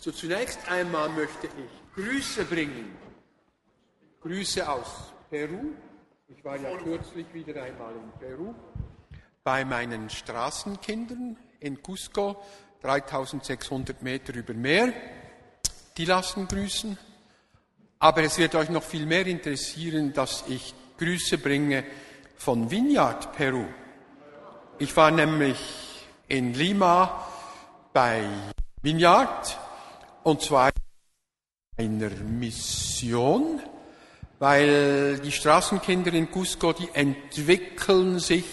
Also 0.00 0.12
zunächst 0.12 0.66
einmal 0.66 1.10
möchte 1.10 1.46
ich 1.46 1.94
Grüße 1.94 2.46
bringen. 2.46 2.96
Grüße 4.22 4.66
aus 4.66 5.12
Peru. 5.28 5.74
Ich 6.26 6.42
war 6.42 6.56
ja 6.56 6.74
kürzlich 6.78 7.26
wieder 7.34 7.62
einmal 7.62 7.92
in 7.92 8.10
Peru 8.18 8.54
bei 9.44 9.62
meinen 9.62 10.08
Straßenkindern 10.08 11.36
in 11.60 11.82
Cusco, 11.82 12.42
3600 12.80 14.00
Meter 14.00 14.34
über 14.34 14.54
Meer. 14.54 14.90
Die 15.98 16.06
lassen 16.06 16.48
grüßen. 16.48 16.96
Aber 17.98 18.22
es 18.22 18.38
wird 18.38 18.54
euch 18.54 18.70
noch 18.70 18.84
viel 18.84 19.04
mehr 19.04 19.26
interessieren, 19.26 20.14
dass 20.14 20.44
ich 20.48 20.72
Grüße 20.96 21.36
bringe 21.36 21.84
von 22.38 22.70
Vineyard 22.70 23.34
Peru. 23.36 23.66
Ich 24.78 24.96
war 24.96 25.10
nämlich 25.10 26.06
in 26.26 26.54
Lima 26.54 27.28
bei 27.92 28.24
Vineyard 28.80 29.58
und 30.22 30.42
zwar 30.42 30.70
einer 31.76 32.10
Mission, 32.10 33.60
weil 34.38 35.18
die 35.20 35.32
Straßenkinder 35.32 36.12
in 36.12 36.30
Cusco, 36.30 36.72
die 36.72 36.88
entwickeln 36.92 38.18
sich 38.18 38.44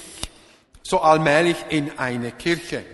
so 0.83 0.99
allmählich 0.99 1.57
in 1.69 1.97
eine 1.97 2.31
Kirche. 2.31 2.85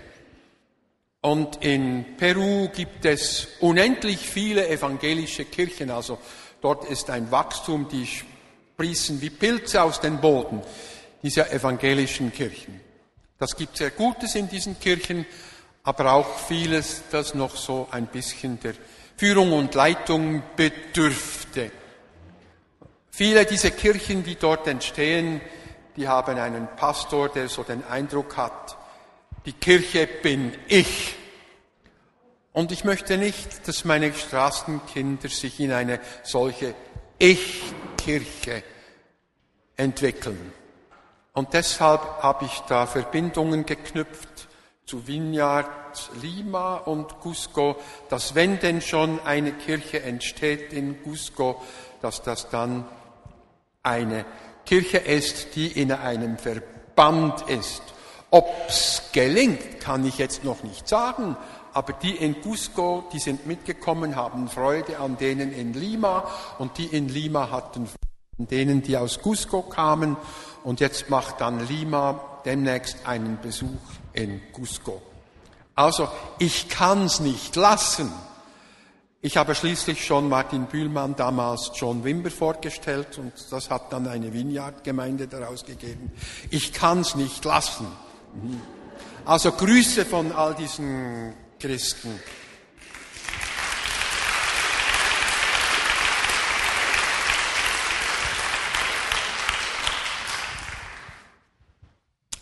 Und 1.21 1.63
in 1.63 2.17
Peru 2.17 2.69
gibt 2.69 3.05
es 3.05 3.47
unendlich 3.61 4.17
viele 4.17 4.67
evangelische 4.67 5.45
Kirchen, 5.45 5.89
also 5.89 6.17
dort 6.61 6.85
ist 6.89 7.09
ein 7.09 7.31
Wachstum, 7.31 7.87
die 7.87 8.05
sprießen 8.05 9.21
wie 9.21 9.29
Pilze 9.29 9.81
aus 9.81 10.01
dem 10.01 10.19
Boden, 10.19 10.61
diese 11.21 11.49
evangelischen 11.49 12.33
Kirchen. 12.33 12.81
Das 13.37 13.55
gibt 13.55 13.77
sehr 13.77 13.91
Gutes 13.91 14.35
in 14.35 14.49
diesen 14.49 14.79
Kirchen, 14.79 15.25
aber 15.83 16.13
auch 16.13 16.37
vieles, 16.47 17.03
das 17.11 17.33
noch 17.35 17.55
so 17.55 17.87
ein 17.91 18.07
bisschen 18.07 18.59
der 18.61 18.73
Führung 19.17 19.51
und 19.53 19.75
Leitung 19.75 20.41
bedürfte. 20.55 21.71
Viele 23.11 23.45
dieser 23.45 23.71
Kirchen, 23.71 24.23
die 24.23 24.35
dort 24.35 24.67
entstehen, 24.67 25.41
die 25.95 26.07
haben 26.07 26.37
einen 26.37 26.67
Pastor, 26.75 27.29
der 27.29 27.49
so 27.49 27.63
den 27.63 27.83
Eindruck 27.85 28.37
hat, 28.37 28.77
die 29.45 29.53
Kirche 29.53 30.07
bin 30.07 30.55
ich. 30.67 31.15
Und 32.53 32.71
ich 32.71 32.83
möchte 32.83 33.17
nicht, 33.17 33.67
dass 33.67 33.83
meine 33.83 34.13
Straßenkinder 34.13 35.29
sich 35.29 35.59
in 35.59 35.73
eine 35.73 35.99
solche 36.23 36.73
Ich-Kirche 37.19 38.63
entwickeln. 39.75 40.53
Und 41.33 41.53
deshalb 41.53 42.01
habe 42.21 42.45
ich 42.45 42.59
da 42.61 42.85
Verbindungen 42.87 43.65
geknüpft 43.65 44.47
zu 44.85 45.07
Vineyard 45.07 46.11
Lima 46.21 46.75
und 46.77 47.19
Cusco, 47.21 47.77
dass 48.09 48.35
wenn 48.35 48.59
denn 48.59 48.81
schon 48.81 49.19
eine 49.25 49.53
Kirche 49.53 50.03
entsteht 50.03 50.73
in 50.73 51.01
Cusco, 51.03 51.61
dass 52.01 52.21
das 52.21 52.49
dann 52.49 52.85
eine 53.81 54.25
Kirche 54.65 54.97
ist, 54.97 55.55
die 55.55 55.67
in 55.67 55.91
einem 55.91 56.37
Verband 56.37 57.49
ist. 57.49 57.81
Ob's 58.29 59.03
gelingt, 59.13 59.79
kann 59.79 60.05
ich 60.05 60.17
jetzt 60.17 60.43
noch 60.43 60.63
nicht 60.63 60.87
sagen, 60.87 61.37
aber 61.73 61.93
die 61.93 62.15
in 62.15 62.41
Cusco, 62.41 63.05
die 63.13 63.19
sind 63.19 63.45
mitgekommen, 63.45 64.15
haben 64.15 64.47
Freude 64.47 64.99
an 64.99 65.17
denen 65.17 65.53
in 65.53 65.73
Lima 65.73 66.27
und 66.59 66.77
die 66.77 66.85
in 66.85 67.09
Lima 67.09 67.51
hatten 67.51 67.85
Freude 67.85 67.97
an 68.39 68.47
denen, 68.47 68.81
die 68.81 68.97
aus 68.97 69.19
Cusco 69.21 69.61
kamen 69.61 70.17
und 70.63 70.79
jetzt 70.79 71.09
macht 71.09 71.41
dann 71.41 71.65
Lima 71.67 72.41
demnächst 72.45 73.05
einen 73.05 73.39
Besuch 73.41 73.69
in 74.13 74.41
Cusco. 74.51 75.01
Also 75.75 76.07
ich 76.39 76.69
kann's 76.69 77.19
nicht 77.19 77.55
lassen. 77.55 78.11
Ich 79.21 79.37
habe 79.37 79.55
schließlich 79.55 80.05
schon 80.05 80.27
Martin 80.27 80.65
Bühlmann 80.65 81.15
damals 81.15 81.71
John 81.75 82.03
Wimber 82.03 82.29
vorgestellt 82.29 83.17
und 83.17 83.31
das 83.51 83.69
hat 83.69 83.93
dann 83.93 84.05
eine 84.07 84.33
Vineyard-Gemeinde 84.33 85.27
daraus 85.27 85.63
gegeben. 85.63 86.11
Ich 86.49 86.73
kann's 86.73 87.15
nicht 87.15 87.45
lassen. 87.45 87.87
Also 89.23 89.53
Grüße 89.53 90.05
von 90.05 90.33
all 90.33 90.53
diesen 90.55 91.33
Christen. 91.59 92.19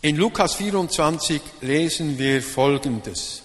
In 0.03 0.16
Lukas 0.16 0.56
24 0.56 1.39
lesen 1.62 2.17
wir 2.17 2.41
Folgendes. 2.41 3.44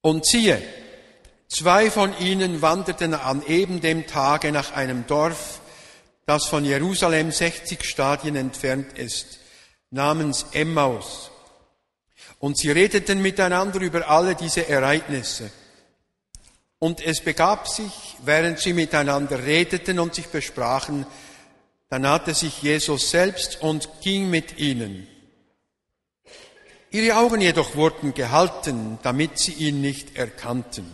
Und 0.00 0.24
siehe, 0.24 0.62
zwei 1.48 1.90
von 1.90 2.16
ihnen 2.20 2.62
wanderten 2.62 3.14
an 3.14 3.42
eben 3.48 3.80
dem 3.80 4.06
Tage 4.06 4.52
nach 4.52 4.70
einem 4.70 5.08
Dorf, 5.08 5.60
das 6.24 6.46
von 6.46 6.64
Jerusalem 6.64 7.32
60 7.32 7.84
Stadien 7.84 8.36
entfernt 8.36 8.96
ist, 8.96 9.40
namens 9.90 10.46
Emmaus. 10.52 11.32
Und 12.38 12.56
sie 12.56 12.70
redeten 12.70 13.20
miteinander 13.20 13.80
über 13.80 14.08
alle 14.08 14.36
diese 14.36 14.68
Ereignisse. 14.68 15.50
Und 16.78 17.04
es 17.04 17.20
begab 17.22 17.66
sich, 17.66 18.16
während 18.24 18.60
sie 18.60 18.72
miteinander 18.72 19.42
redeten 19.44 19.98
und 19.98 20.14
sich 20.14 20.28
besprachen, 20.28 21.06
da 21.90 21.98
nahte 21.98 22.34
sich 22.34 22.62
Jesus 22.62 23.10
selbst 23.10 23.60
und 23.62 23.88
ging 24.00 24.30
mit 24.30 24.58
ihnen. 24.58 25.08
Ihre 26.92 27.16
Augen 27.16 27.40
jedoch 27.40 27.74
wurden 27.74 28.14
gehalten, 28.14 28.98
damit 29.02 29.38
sie 29.38 29.52
ihn 29.52 29.80
nicht 29.80 30.16
erkannten. 30.16 30.86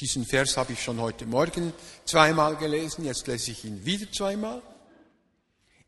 Diesen 0.00 0.24
Vers 0.24 0.56
habe 0.56 0.72
ich 0.72 0.82
schon 0.82 0.98
heute 0.98 1.26
Morgen 1.26 1.74
zweimal 2.06 2.56
gelesen, 2.56 3.04
jetzt 3.04 3.26
lese 3.26 3.50
ich 3.50 3.64
ihn 3.64 3.84
wieder 3.84 4.10
zweimal. 4.10 4.62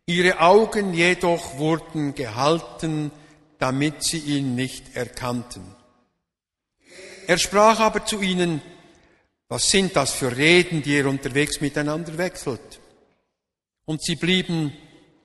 Ihre 0.06 0.38
Augen 0.38 0.92
jedoch 0.92 1.56
wurden 1.56 2.14
gehalten, 2.14 3.10
damit 3.58 4.04
sie 4.04 4.18
ihn 4.18 4.54
nicht 4.54 4.96
erkannten. 4.96 5.62
Er 7.26 7.38
sprach 7.38 7.80
aber 7.80 8.04
zu 8.04 8.20
ihnen, 8.20 8.60
was 9.48 9.70
sind 9.70 9.96
das 9.96 10.12
für 10.12 10.36
Reden, 10.36 10.82
die 10.82 10.96
ihr 10.96 11.06
unterwegs 11.06 11.62
miteinander 11.62 12.18
wechselt? 12.18 12.80
Und 13.86 14.02
sie 14.02 14.16
blieben 14.16 14.72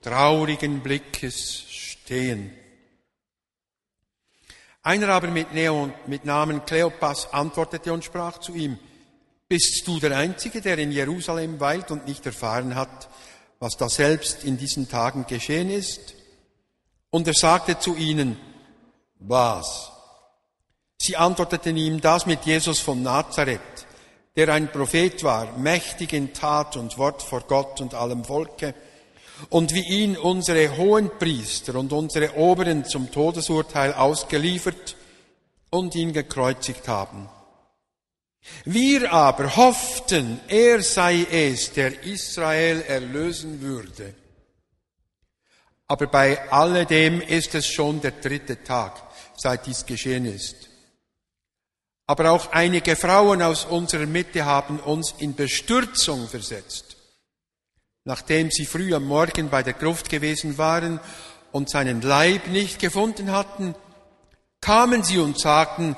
traurigen 0.01 0.81
Blickes 0.81 1.65
stehen. 1.69 2.53
Einer 4.81 5.09
aber 5.09 5.27
mit, 5.27 5.53
Neo, 5.53 5.91
mit 6.07 6.25
Namen 6.25 6.65
Kleopas 6.65 7.33
antwortete 7.33 7.91
und 7.91 8.03
sprach 8.03 8.39
zu 8.39 8.53
ihm, 8.53 8.79
bist 9.47 9.85
du 9.85 9.99
der 9.99 10.15
Einzige, 10.17 10.61
der 10.61 10.77
in 10.77 10.91
Jerusalem 10.91 11.59
weilt 11.59 11.91
und 11.91 12.07
nicht 12.07 12.25
erfahren 12.25 12.75
hat, 12.75 13.09
was 13.59 13.75
da 13.75 13.89
selbst 13.89 14.43
in 14.43 14.57
diesen 14.57 14.87
Tagen 14.87 15.25
geschehen 15.27 15.69
ist? 15.69 16.15
Und 17.09 17.27
er 17.27 17.33
sagte 17.33 17.77
zu 17.79 17.95
ihnen, 17.95 18.37
was? 19.19 19.91
Sie 21.01 21.17
antworteten 21.17 21.75
ihm 21.75 21.99
das 21.99 22.25
mit 22.25 22.45
Jesus 22.45 22.79
von 22.79 23.01
Nazareth, 23.01 23.87
der 24.39 24.53
ein 24.53 24.71
Prophet 24.71 25.21
war, 25.25 25.57
mächtig 25.57 26.13
in 26.13 26.31
Tat 26.33 26.77
und 26.77 26.97
Wort 26.97 27.21
vor 27.21 27.41
Gott 27.41 27.81
und 27.81 27.93
allem 27.93 28.23
Volke, 28.23 28.73
und 29.49 29.73
wie 29.73 29.85
ihn 29.85 30.15
unsere 30.15 30.77
Hohenpriester 30.77 31.75
und 31.75 31.91
unsere 31.91 32.37
Oberen 32.37 32.85
zum 32.85 33.11
Todesurteil 33.11 33.93
ausgeliefert 33.93 34.95
und 35.69 35.93
ihn 35.93 36.13
gekreuzigt 36.13 36.87
haben. 36.87 37.27
Wir 38.63 39.11
aber 39.11 39.57
hofften, 39.57 40.39
er 40.47 40.81
sei 40.83 41.27
es, 41.29 41.73
der 41.73 42.03
Israel 42.03 42.81
erlösen 42.87 43.59
würde. 43.59 44.15
Aber 45.85 46.07
bei 46.07 46.49
alledem 46.49 47.19
ist 47.19 47.55
es 47.55 47.67
schon 47.67 47.99
der 47.99 48.11
dritte 48.11 48.63
Tag, 48.63 49.03
seit 49.35 49.65
dies 49.65 49.85
geschehen 49.85 50.23
ist. 50.23 50.68
Aber 52.09 52.31
auch 52.31 52.53
einige 52.53 52.95
Frauen 52.95 53.43
aus 53.43 53.65
unserer 53.65 54.07
Mitte 54.07 54.43
haben 54.43 54.79
uns 54.79 55.13
in 55.19 55.35
Bestürzung 55.35 56.27
versetzt. 56.27 56.97
Nachdem 58.03 58.49
sie 58.49 58.65
früh 58.65 58.95
am 58.95 59.05
Morgen 59.05 59.51
bei 59.51 59.61
der 59.61 59.73
Gruft 59.73 60.09
gewesen 60.09 60.57
waren 60.57 60.99
und 61.51 61.69
seinen 61.69 62.01
Leib 62.01 62.47
nicht 62.47 62.79
gefunden 62.79 63.31
hatten, 63.31 63.75
kamen 64.59 65.03
sie 65.03 65.19
und 65.19 65.39
sagten, 65.39 65.95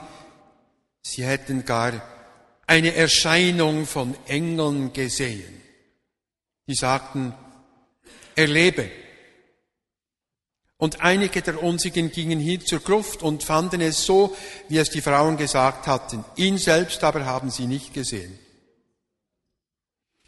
sie 1.01 1.23
hätten 1.23 1.63
gar 1.63 1.93
eine 2.67 2.93
Erscheinung 2.93 3.85
von 3.85 4.13
Engeln 4.27 4.91
gesehen. 4.91 5.61
Die 6.67 6.75
sagten, 6.75 7.33
er 8.35 8.47
lebe. 8.47 8.91
Und 10.81 11.01
einige 11.01 11.43
der 11.43 11.61
Unsigen 11.61 12.11
gingen 12.11 12.39
hin 12.39 12.65
zur 12.65 12.79
Gruft 12.79 13.21
und 13.21 13.43
fanden 13.43 13.81
es 13.81 14.03
so, 14.03 14.35
wie 14.67 14.79
es 14.79 14.89
die 14.89 15.01
Frauen 15.01 15.37
gesagt 15.37 15.85
hatten. 15.85 16.25
Ihn 16.37 16.57
selbst 16.57 17.03
aber 17.03 17.23
haben 17.23 17.51
sie 17.51 17.67
nicht 17.67 17.93
gesehen. 17.93 18.39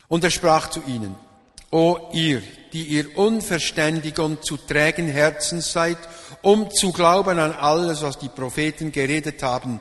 Und 0.08 0.24
er 0.24 0.30
sprach 0.30 0.70
zu 0.70 0.84
ihnen, 0.86 1.16
O 1.72 1.98
ihr, 2.14 2.44
die 2.72 2.84
ihr 2.84 3.18
unverständig 3.18 4.20
und 4.20 4.46
zu 4.46 4.58
trägen 4.58 5.08
Herzens 5.08 5.72
seid, 5.72 5.98
um 6.44 6.70
zu 6.70 6.92
glauben 6.92 7.40
an 7.40 7.54
alles, 7.54 8.04
was 8.04 8.20
die 8.20 8.30
Propheten 8.30 8.92
geredet 8.92 9.42
haben, 9.42 9.80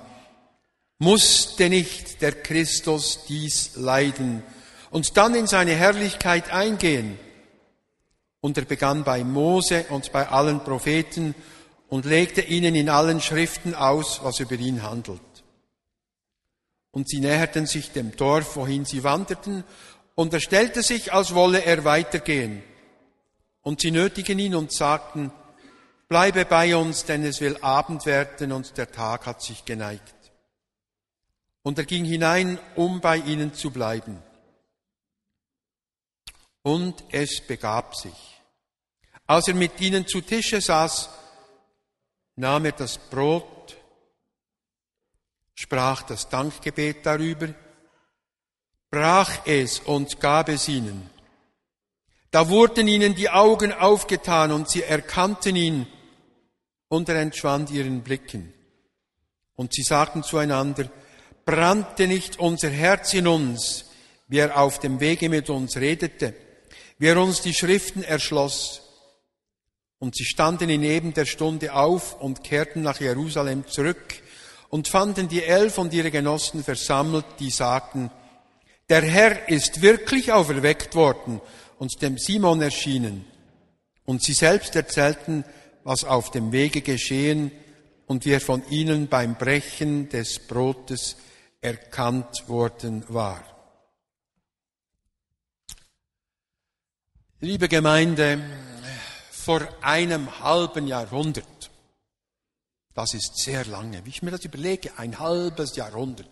Musste 0.98 1.68
nicht 1.68 2.22
der 2.22 2.30
Christus 2.30 3.24
dies 3.28 3.72
leiden 3.74 4.42
und 4.90 5.16
dann 5.16 5.34
in 5.34 5.48
seine 5.48 5.74
Herrlichkeit 5.74 6.52
eingehen? 6.52 7.18
Und 8.42 8.58
er 8.58 8.64
begann 8.64 9.04
bei 9.04 9.22
Mose 9.22 9.86
und 9.88 10.10
bei 10.10 10.28
allen 10.28 10.64
Propheten 10.64 11.36
und 11.88 12.04
legte 12.04 12.40
ihnen 12.40 12.74
in 12.74 12.88
allen 12.88 13.20
Schriften 13.20 13.72
aus, 13.72 14.20
was 14.24 14.40
über 14.40 14.56
ihn 14.56 14.82
handelt. 14.82 15.20
Und 16.90 17.08
sie 17.08 17.20
näherten 17.20 17.66
sich 17.66 17.92
dem 17.92 18.16
Dorf, 18.16 18.56
wohin 18.56 18.84
sie 18.84 19.04
wanderten, 19.04 19.62
und 20.16 20.34
er 20.34 20.40
stellte 20.40 20.82
sich, 20.82 21.12
als 21.12 21.34
wolle 21.34 21.64
er 21.64 21.84
weitergehen. 21.84 22.64
Und 23.62 23.80
sie 23.80 23.92
nötigen 23.92 24.40
ihn 24.40 24.56
und 24.56 24.72
sagten, 24.72 25.30
bleibe 26.08 26.44
bei 26.44 26.74
uns, 26.74 27.04
denn 27.04 27.22
es 27.24 27.40
will 27.40 27.56
Abend 27.60 28.06
werden 28.06 28.50
und 28.50 28.76
der 28.76 28.90
Tag 28.90 29.24
hat 29.24 29.40
sich 29.40 29.64
geneigt. 29.64 30.32
Und 31.62 31.78
er 31.78 31.84
ging 31.84 32.04
hinein, 32.04 32.58
um 32.74 33.00
bei 33.00 33.18
ihnen 33.18 33.54
zu 33.54 33.70
bleiben. 33.70 34.20
Und 36.62 37.04
es 37.12 37.40
begab 37.40 37.94
sich 37.94 38.31
als 39.32 39.48
er 39.48 39.54
mit 39.54 39.80
ihnen 39.80 40.06
zu 40.06 40.20
Tische 40.20 40.60
saß, 40.60 41.08
nahm 42.36 42.66
er 42.66 42.72
das 42.72 42.98
Brot, 42.98 43.78
sprach 45.54 46.02
das 46.02 46.28
Dankgebet 46.28 47.06
darüber, 47.06 47.48
brach 48.90 49.46
es 49.46 49.80
und 49.80 50.20
gab 50.20 50.50
es 50.50 50.68
ihnen. 50.68 51.08
Da 52.30 52.50
wurden 52.50 52.86
ihnen 52.86 53.14
die 53.14 53.30
Augen 53.30 53.72
aufgetan 53.72 54.52
und 54.52 54.68
sie 54.68 54.82
erkannten 54.82 55.56
ihn 55.56 55.86
und 56.88 57.08
er 57.08 57.16
entschwand 57.16 57.70
ihren 57.70 58.02
Blicken. 58.02 58.52
Und 59.56 59.72
sie 59.72 59.82
sagten 59.82 60.22
zueinander, 60.22 60.90
brannte 61.46 62.06
nicht 62.06 62.38
unser 62.38 62.68
Herz 62.68 63.14
in 63.14 63.26
uns, 63.26 63.86
wie 64.28 64.40
er 64.40 64.58
auf 64.58 64.78
dem 64.78 65.00
Wege 65.00 65.30
mit 65.30 65.48
uns 65.48 65.78
redete, 65.78 66.34
wie 66.98 67.06
er 67.06 67.16
uns 67.16 67.40
die 67.40 67.54
Schriften 67.54 68.02
erschloss. 68.02 68.91
Und 70.02 70.16
sie 70.16 70.24
standen 70.24 70.68
in 70.68 70.82
eben 70.82 71.14
der 71.14 71.26
Stunde 71.26 71.74
auf 71.74 72.20
und 72.20 72.42
kehrten 72.42 72.82
nach 72.82 72.98
Jerusalem 72.98 73.68
zurück 73.68 74.20
und 74.68 74.88
fanden 74.88 75.28
die 75.28 75.44
Elf 75.44 75.78
und 75.78 75.94
ihre 75.94 76.10
Genossen 76.10 76.64
versammelt, 76.64 77.24
die 77.38 77.50
sagten, 77.50 78.10
der 78.88 79.02
Herr 79.02 79.48
ist 79.48 79.80
wirklich 79.80 80.32
auferweckt 80.32 80.96
worden 80.96 81.40
und 81.78 82.02
dem 82.02 82.18
Simon 82.18 82.60
erschienen. 82.60 83.24
Und 84.04 84.24
sie 84.24 84.32
selbst 84.32 84.74
erzählten, 84.74 85.44
was 85.84 86.02
auf 86.02 86.32
dem 86.32 86.50
Wege 86.50 86.80
geschehen 86.80 87.52
und 88.08 88.24
wie 88.24 88.32
er 88.32 88.40
von 88.40 88.68
ihnen 88.70 89.06
beim 89.06 89.36
Brechen 89.36 90.08
des 90.08 90.40
Brotes 90.40 91.16
erkannt 91.60 92.48
worden 92.48 93.04
war. 93.06 93.44
Liebe 97.38 97.68
Gemeinde, 97.68 98.42
vor 99.44 99.66
einem 99.80 100.40
halben 100.40 100.86
Jahrhundert. 100.86 101.72
Das 102.94 103.12
ist 103.12 103.38
sehr 103.38 103.64
lange. 103.64 104.04
Wie 104.04 104.10
ich 104.10 104.22
mir 104.22 104.30
das 104.30 104.44
überlege, 104.44 104.96
ein 104.98 105.18
halbes 105.18 105.74
Jahrhundert. 105.74 106.30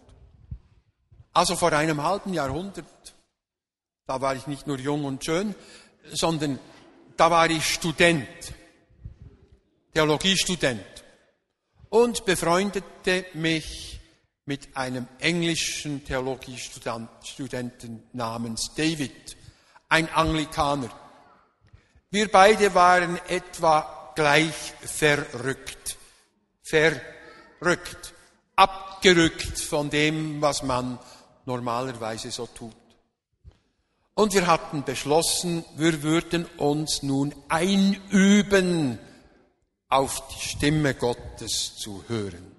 Also 1.33 1.57
vor 1.57 1.73
einem 1.73 2.05
halben 2.05 2.35
Jahrhundert, 2.35 2.87
da 4.07 4.21
war 4.21 4.37
ich 4.37 4.47
nicht 4.47 4.69
nur 4.69 4.79
jung 4.79 5.05
und 5.05 5.25
schön, 5.25 5.57
sondern 6.13 6.61
da 7.17 7.33
war 7.33 7.51
ich 7.51 7.65
Student, 7.65 8.29
Theologiestudent 9.93 10.85
und 11.89 12.25
befreundete 12.25 13.27
mich 13.35 13.99
mit 14.45 14.77
einem 14.77 15.09
englischen 15.19 16.05
Theologiestudenten 16.05 18.05
namens 18.13 18.73
David, 18.77 19.37
ein 19.89 20.09
Anglikaner. 20.11 21.10
Wir 22.11 22.31
beide 22.31 22.75
waren 22.75 23.21
etwa 23.29 24.13
gleich 24.17 24.75
verrückt. 24.81 25.97
Verrückt. 26.63 28.15
Abgerückt 28.57 29.59
von 29.59 29.91
dem, 29.91 30.43
was 30.43 30.63
man 30.63 30.99
normalerweise 31.47 32.31
so 32.31 32.47
tut. 32.47 32.75
Und 34.15 34.35
wir 34.35 34.47
hatten 34.49 34.83
beschlossen, 34.83 35.65
wir 35.77 36.03
würden 36.03 36.47
uns 36.59 37.03
nun 37.03 37.35
einüben, 37.49 38.99
auf 39.89 40.29
die 40.29 40.49
Stimme 40.49 40.95
Gottes 40.95 41.77
zu 41.77 42.05
hören. 42.09 42.55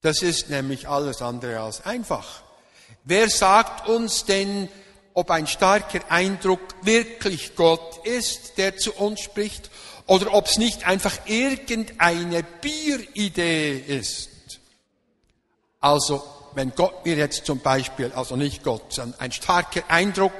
Das 0.00 0.22
ist 0.22 0.48
nämlich 0.48 0.88
alles 0.88 1.22
andere 1.22 1.60
als 1.60 1.84
einfach. 1.84 2.42
Wer 3.04 3.28
sagt 3.28 3.88
uns 3.88 4.24
denn, 4.24 4.68
ob 5.14 5.30
ein 5.30 5.46
starker 5.46 6.00
Eindruck 6.08 6.60
wirklich 6.82 7.54
Gott 7.56 8.04
ist, 8.06 8.58
der 8.58 8.76
zu 8.76 8.92
uns 8.92 9.20
spricht, 9.20 9.70
oder 10.06 10.34
ob 10.34 10.46
es 10.46 10.58
nicht 10.58 10.86
einfach 10.86 11.14
irgendeine 11.26 12.42
Bieridee 12.42 13.78
ist. 13.78 14.30
Also, 15.80 16.22
wenn 16.54 16.74
Gott 16.74 17.04
mir 17.04 17.16
jetzt 17.16 17.46
zum 17.46 17.60
Beispiel, 17.60 18.12
also 18.12 18.36
nicht 18.36 18.62
Gott, 18.62 18.92
sondern 18.92 19.20
ein 19.20 19.32
starker 19.32 19.82
Eindruck 19.88 20.34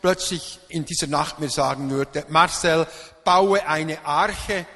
plötzlich 0.00 0.60
in 0.68 0.84
dieser 0.84 1.06
Nacht 1.06 1.40
mir 1.40 1.50
sagen 1.50 1.90
würde, 1.90 2.24
Marcel, 2.28 2.86
baue 3.24 3.66
eine 3.66 4.04
Arche, 4.04 4.66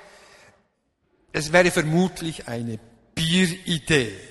es 1.32 1.52
wäre 1.52 1.70
vermutlich 1.70 2.48
eine 2.48 2.78
Bieridee. 3.14 4.29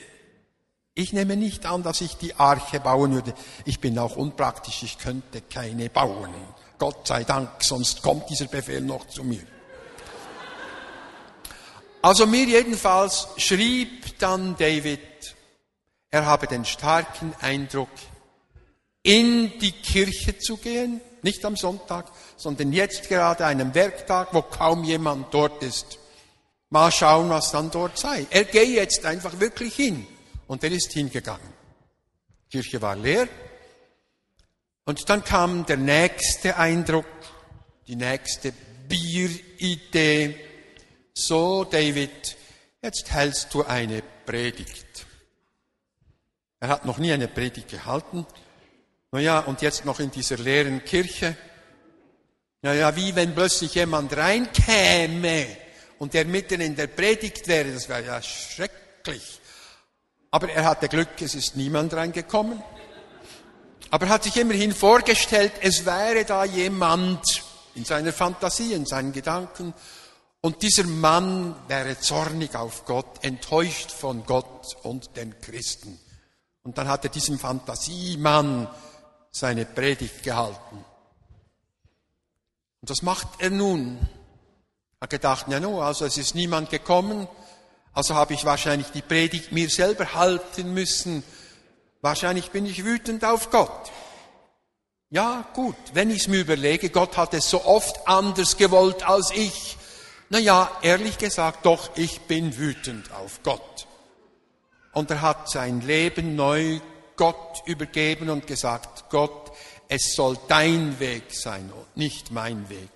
Ich 0.95 1.13
nehme 1.13 1.37
nicht 1.37 1.65
an, 1.65 1.83
dass 1.83 2.01
ich 2.01 2.17
die 2.17 2.35
Arche 2.35 2.79
bauen 2.79 3.13
würde. 3.13 3.33
Ich 3.65 3.79
bin 3.79 3.97
auch 3.99 4.15
unpraktisch, 4.15 4.83
ich 4.83 4.97
könnte 4.97 5.41
keine 5.41 5.89
bauen. 5.89 6.33
Gott 6.77 7.07
sei 7.07 7.23
Dank, 7.23 7.63
sonst 7.63 8.01
kommt 8.01 8.29
dieser 8.29 8.47
Befehl 8.47 8.81
noch 8.81 9.07
zu 9.07 9.23
mir. 9.23 9.43
Also 12.01 12.25
mir 12.25 12.45
jedenfalls 12.45 13.27
schrieb 13.37 14.17
dann 14.19 14.55
David, 14.57 14.99
er 16.11 16.25
habe 16.25 16.47
den 16.47 16.65
starken 16.65 17.35
Eindruck, 17.41 17.89
in 19.03 19.57
die 19.59 19.71
Kirche 19.71 20.37
zu 20.37 20.57
gehen, 20.57 21.01
nicht 21.21 21.43
am 21.45 21.55
Sonntag, 21.55 22.05
sondern 22.37 22.73
jetzt 22.73 23.09
gerade 23.09 23.45
einem 23.45 23.73
Werktag, 23.73 24.33
wo 24.33 24.41
kaum 24.41 24.83
jemand 24.83 25.33
dort 25.33 25.61
ist. 25.63 25.97
Mal 26.69 26.91
schauen, 26.91 27.29
was 27.29 27.51
dann 27.51 27.71
dort 27.71 27.97
sei. 27.97 28.25
Er 28.29 28.45
gehe 28.45 28.75
jetzt 28.75 29.05
einfach 29.05 29.39
wirklich 29.39 29.75
hin. 29.75 30.05
Und 30.49 30.63
er 30.63 30.71
ist 30.71 30.91
hingegangen. 30.93 31.53
Die 32.47 32.57
Kirche 32.57 32.81
war 32.81 32.95
leer. 32.95 33.27
Und 34.83 35.07
dann 35.07 35.23
kam 35.23 35.63
der 35.67 35.77
nächste 35.77 36.57
Eindruck, 36.57 37.05
die 37.85 37.95
nächste 37.95 38.51
Bieridee. 38.87 40.35
So, 41.13 41.65
David, 41.65 42.35
jetzt 42.81 43.11
hältst 43.11 43.53
du 43.53 43.63
eine 43.63 44.01
Predigt. 44.25 45.05
Er 46.59 46.69
hat 46.69 46.83
noch 46.83 46.97
nie 46.97 47.13
eine 47.13 47.27
Predigt 47.27 47.69
gehalten. 47.69 48.25
Naja, 49.11 49.41
und 49.41 49.61
jetzt 49.61 49.85
noch 49.85 49.99
in 49.99 50.09
dieser 50.09 50.37
leeren 50.37 50.83
Kirche. 50.83 51.37
Naja, 52.63 52.95
wie 52.95 53.15
wenn 53.15 53.35
plötzlich 53.35 53.75
jemand 53.75 54.17
reinkäme 54.17 55.45
und 55.99 56.15
der 56.15 56.25
mitten 56.25 56.59
in 56.59 56.75
der 56.75 56.87
Predigt 56.87 57.47
wäre, 57.47 57.71
das 57.71 57.87
wäre 57.87 58.03
ja 58.03 58.19
schrecklich. 58.23 59.39
Aber 60.31 60.49
er 60.49 60.65
hatte 60.65 60.89
Glück, 60.89 61.21
es 61.21 61.33
ist 61.35 61.55
niemand 61.55 61.93
reingekommen. 61.93 62.61
Aber 63.89 64.05
er 64.05 64.13
hat 64.13 64.23
sich 64.23 64.37
immerhin 64.37 64.73
vorgestellt, 64.73 65.53
es 65.61 65.85
wäre 65.85 66.23
da 66.25 66.45
jemand 66.45 67.23
in 67.73 67.85
seiner 67.85 68.13
Fantasie, 68.13 68.73
in 68.73 68.85
seinen 68.85 69.11
Gedanken. 69.11 69.73
Und 70.41 70.61
dieser 70.61 70.83
Mann 70.83 71.55
wäre 71.67 71.99
zornig 71.99 72.55
auf 72.55 72.85
Gott, 72.85 73.23
enttäuscht 73.23 73.91
von 73.91 74.25
Gott 74.25 74.75
und 74.83 75.15
den 75.17 75.39
Christen. 75.41 75.99
Und 76.63 76.77
dann 76.77 76.87
hat 76.87 77.03
er 77.03 77.09
diesem 77.09 77.39
Fantasiemann 77.39 78.67
seine 79.31 79.65
Predigt 79.65 80.23
gehalten. 80.23 80.85
Und 82.81 82.89
was 82.89 83.01
macht 83.01 83.27
er 83.39 83.49
nun? 83.49 83.97
Er 84.99 85.05
hat 85.05 85.09
gedacht, 85.09 85.47
ja 85.49 85.59
no, 85.59 85.81
also 85.81 86.05
es 86.05 86.17
ist 86.17 86.35
niemand 86.35 86.69
gekommen, 86.69 87.27
also 87.99 88.15
habe 88.15 88.33
ich 88.33 88.45
wahrscheinlich 88.45 88.91
die 88.91 89.01
Predigt 89.01 89.51
mir 89.51 89.69
selber 89.69 90.13
halten 90.13 90.73
müssen. 90.73 91.21
Wahrscheinlich 91.99 92.49
bin 92.51 92.65
ich 92.65 92.85
wütend 92.85 93.25
auf 93.25 93.49
Gott. 93.49 93.91
Ja, 95.09 95.45
gut, 95.53 95.75
wenn 95.91 96.09
ich 96.09 96.21
es 96.21 96.27
mir 96.29 96.39
überlege, 96.39 96.91
Gott 96.91 97.17
hat 97.17 97.33
es 97.33 97.49
so 97.49 97.65
oft 97.65 98.07
anders 98.07 98.55
gewollt 98.55 99.03
als 99.03 99.31
ich. 99.31 99.75
Na 100.29 100.39
ja, 100.39 100.71
ehrlich 100.81 101.17
gesagt, 101.17 101.65
doch, 101.65 101.89
ich 101.97 102.21
bin 102.21 102.57
wütend 102.57 103.11
auf 103.11 103.43
Gott. 103.43 103.85
Und 104.93 105.11
er 105.11 105.21
hat 105.21 105.49
sein 105.49 105.81
Leben 105.81 106.37
neu 106.37 106.79
Gott 107.17 107.63
übergeben 107.65 108.29
und 108.29 108.47
gesagt, 108.47 109.09
Gott, 109.09 109.51
es 109.89 110.15
soll 110.15 110.37
dein 110.47 111.01
Weg 111.01 111.33
sein 111.33 111.69
und 111.69 111.97
nicht 111.97 112.31
mein 112.31 112.69
Weg. 112.69 112.91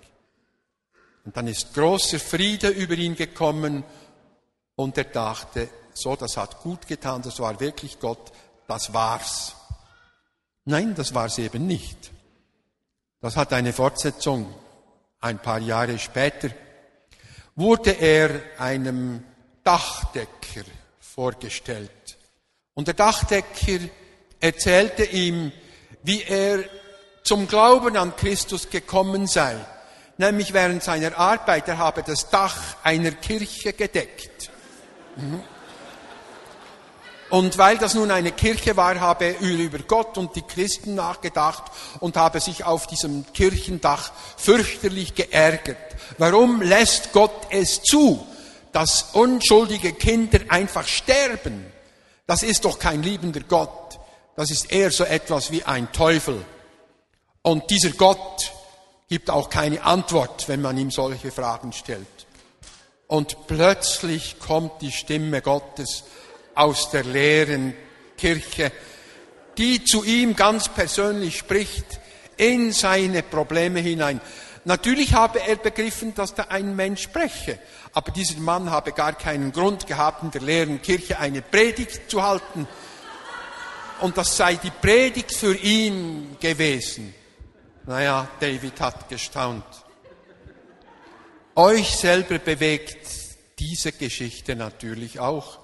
Und 1.26 1.36
dann 1.36 1.46
ist 1.46 1.74
großer 1.74 2.18
Friede 2.18 2.68
über 2.68 2.94
ihn 2.94 3.16
gekommen 3.16 3.84
und 4.76 4.98
er 4.98 5.04
dachte, 5.04 5.68
so, 5.92 6.16
das 6.16 6.36
hat 6.36 6.60
gut 6.60 6.86
getan, 6.86 7.22
das 7.22 7.38
war 7.38 7.58
wirklich 7.60 8.00
Gott, 8.00 8.32
das 8.66 8.92
war's. 8.92 9.54
Nein, 10.64 10.94
das 10.94 11.14
war's 11.14 11.38
eben 11.38 11.66
nicht. 11.66 12.10
Das 13.20 13.36
hat 13.36 13.52
eine 13.52 13.72
Fortsetzung. 13.72 14.52
Ein 15.20 15.38
paar 15.38 15.60
Jahre 15.60 15.98
später 15.98 16.50
wurde 17.54 17.92
er 17.92 18.40
einem 18.58 19.24
Dachdecker 19.62 20.64
vorgestellt. 20.98 22.18
Und 22.74 22.88
der 22.88 22.94
Dachdecker 22.94 23.88
erzählte 24.40 25.04
ihm, 25.04 25.52
wie 26.02 26.22
er 26.22 26.64
zum 27.22 27.48
Glauben 27.48 27.96
an 27.96 28.16
Christus 28.16 28.68
gekommen 28.68 29.26
sei, 29.26 29.56
nämlich 30.18 30.52
während 30.52 30.82
seiner 30.82 31.16
Arbeit, 31.16 31.68
er 31.68 31.78
habe 31.78 32.02
das 32.02 32.28
Dach 32.28 32.76
einer 32.82 33.12
Kirche 33.12 33.72
gedeckt. 33.72 34.50
Und 37.30 37.58
weil 37.58 37.78
das 37.78 37.94
nun 37.94 38.10
eine 38.10 38.32
Kirche 38.32 38.76
war, 38.76 39.00
habe 39.00 39.24
er 39.24 39.40
über 39.40 39.78
Gott 39.78 40.18
und 40.18 40.36
die 40.36 40.42
Christen 40.42 40.94
nachgedacht 40.94 41.64
und 42.00 42.16
habe 42.16 42.38
sich 42.40 42.64
auf 42.64 42.86
diesem 42.86 43.24
Kirchendach 43.32 44.12
fürchterlich 44.36 45.14
geärgert. 45.14 45.96
Warum 46.18 46.62
lässt 46.62 47.12
Gott 47.12 47.48
es 47.50 47.82
zu, 47.82 48.24
dass 48.72 49.14
unschuldige 49.14 49.94
Kinder 49.94 50.40
einfach 50.48 50.86
sterben? 50.86 51.66
Das 52.26 52.42
ist 52.42 52.64
doch 52.64 52.78
kein 52.78 53.02
liebender 53.02 53.40
Gott. 53.40 53.98
Das 54.36 54.50
ist 54.50 54.70
eher 54.70 54.90
so 54.90 55.04
etwas 55.04 55.50
wie 55.50 55.64
ein 55.64 55.90
Teufel. 55.92 56.44
Und 57.42 57.68
dieser 57.70 57.90
Gott 57.90 58.52
gibt 59.08 59.30
auch 59.30 59.50
keine 59.50 59.82
Antwort, 59.82 60.48
wenn 60.48 60.62
man 60.62 60.78
ihm 60.78 60.90
solche 60.90 61.30
Fragen 61.30 61.72
stellt. 61.72 62.06
Und 63.14 63.46
plötzlich 63.46 64.40
kommt 64.40 64.82
die 64.82 64.90
Stimme 64.90 65.40
Gottes 65.40 66.02
aus 66.56 66.90
der 66.90 67.04
leeren 67.04 67.72
Kirche, 68.18 68.72
die 69.56 69.84
zu 69.84 70.02
ihm 70.02 70.34
ganz 70.34 70.68
persönlich 70.68 71.38
spricht, 71.38 72.00
in 72.36 72.72
seine 72.72 73.22
Probleme 73.22 73.78
hinein. 73.78 74.20
Natürlich 74.64 75.14
habe 75.14 75.40
er 75.46 75.54
begriffen, 75.54 76.12
dass 76.16 76.34
da 76.34 76.46
ein 76.48 76.74
Mensch 76.74 77.04
spreche, 77.04 77.60
aber 77.92 78.10
dieser 78.10 78.40
Mann 78.40 78.72
habe 78.72 78.90
gar 78.90 79.12
keinen 79.12 79.52
Grund 79.52 79.86
gehabt, 79.86 80.24
in 80.24 80.32
der 80.32 80.42
leeren 80.42 80.82
Kirche 80.82 81.16
eine 81.20 81.40
Predigt 81.40 82.10
zu 82.10 82.20
halten. 82.20 82.66
Und 84.00 84.18
das 84.18 84.36
sei 84.36 84.56
die 84.56 84.72
Predigt 84.72 85.32
für 85.32 85.54
ihn 85.54 86.36
gewesen. 86.40 87.14
Naja, 87.86 88.26
David 88.40 88.80
hat 88.80 89.08
gestaunt. 89.08 89.83
Euch 91.56 91.96
selber 91.96 92.38
bewegt 92.38 93.06
diese 93.58 93.92
Geschichte 93.92 94.56
natürlich 94.56 95.20
auch. 95.20 95.60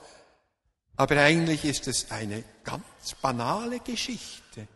Aber 0.97 1.17
eigentlich 1.17 1.65
ist 1.65 1.89
es 1.89 2.11
eine 2.11 2.45
ganz 2.63 3.15
banale 3.21 3.81
Geschichte. 3.81 4.69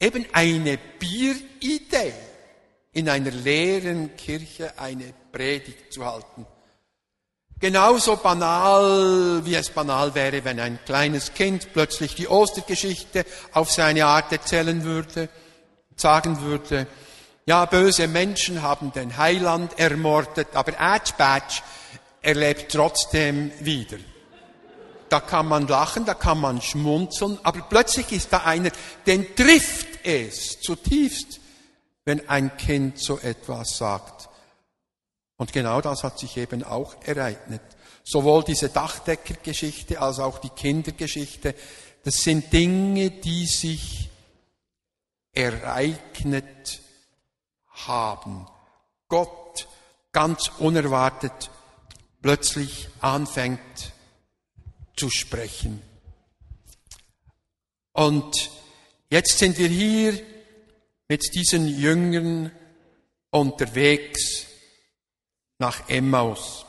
Eben 0.00 0.26
eine 0.32 0.78
Bieridee, 0.98 2.12
in 2.92 3.08
einer 3.08 3.30
leeren 3.30 4.16
Kirche 4.16 4.78
eine 4.78 5.14
Predigt 5.32 5.92
zu 5.92 6.04
halten. 6.04 6.46
Genauso 7.60 8.16
banal, 8.16 9.40
wie 9.44 9.54
es 9.54 9.70
banal 9.70 10.14
wäre, 10.14 10.44
wenn 10.44 10.60
ein 10.60 10.78
kleines 10.84 11.34
Kind 11.34 11.72
plötzlich 11.72 12.14
die 12.14 12.28
Ostergeschichte 12.28 13.24
auf 13.52 13.72
seine 13.72 14.06
Art 14.06 14.30
erzählen 14.30 14.84
würde, 14.84 15.28
sagen 15.96 16.40
würde, 16.40 16.86
ja, 17.48 17.64
böse 17.64 18.06
Menschen 18.06 18.62
haben 18.62 18.92
den 18.92 19.16
Heiland 19.16 19.78
ermordet, 19.78 20.48
aber 20.54 20.80
Atschbatsch, 20.80 21.62
er 22.22 22.34
lebt 22.34 22.72
trotzdem 22.72 23.50
wieder 23.60 23.98
da 25.08 25.20
kann 25.20 25.46
man 25.46 25.66
lachen, 25.66 26.04
da 26.04 26.14
kann 26.14 26.38
man 26.38 26.60
schmunzeln, 26.60 27.38
aber 27.42 27.62
plötzlich 27.62 28.12
ist 28.12 28.32
da 28.32 28.38
einer, 28.38 28.70
den 29.06 29.34
trifft 29.34 30.04
es 30.04 30.60
zutiefst, 30.60 31.40
wenn 32.04 32.28
ein 32.28 32.56
Kind 32.56 32.98
so 32.98 33.18
etwas 33.18 33.76
sagt. 33.76 34.28
Und 35.36 35.52
genau 35.52 35.80
das 35.80 36.02
hat 36.04 36.18
sich 36.18 36.36
eben 36.36 36.64
auch 36.64 36.96
ereignet. 37.04 37.62
Sowohl 38.04 38.44
diese 38.44 38.70
Dachdeckergeschichte 38.70 40.00
als 40.00 40.18
auch 40.18 40.38
die 40.38 40.50
Kindergeschichte, 40.50 41.54
das 42.04 42.22
sind 42.22 42.52
Dinge, 42.52 43.10
die 43.10 43.46
sich 43.46 44.08
ereignet 45.32 46.80
haben. 47.86 48.46
Gott 49.08 49.68
ganz 50.12 50.50
unerwartet 50.58 51.50
plötzlich 52.22 52.88
anfängt 53.00 53.92
zu 54.96 55.10
sprechen. 55.10 55.82
Und 57.92 58.50
jetzt 59.10 59.38
sind 59.38 59.58
wir 59.58 59.68
hier 59.68 60.20
mit 61.08 61.34
diesen 61.34 61.66
Jüngern 61.66 62.52
unterwegs 63.30 64.46
nach 65.58 65.88
Emmaus. 65.88 66.66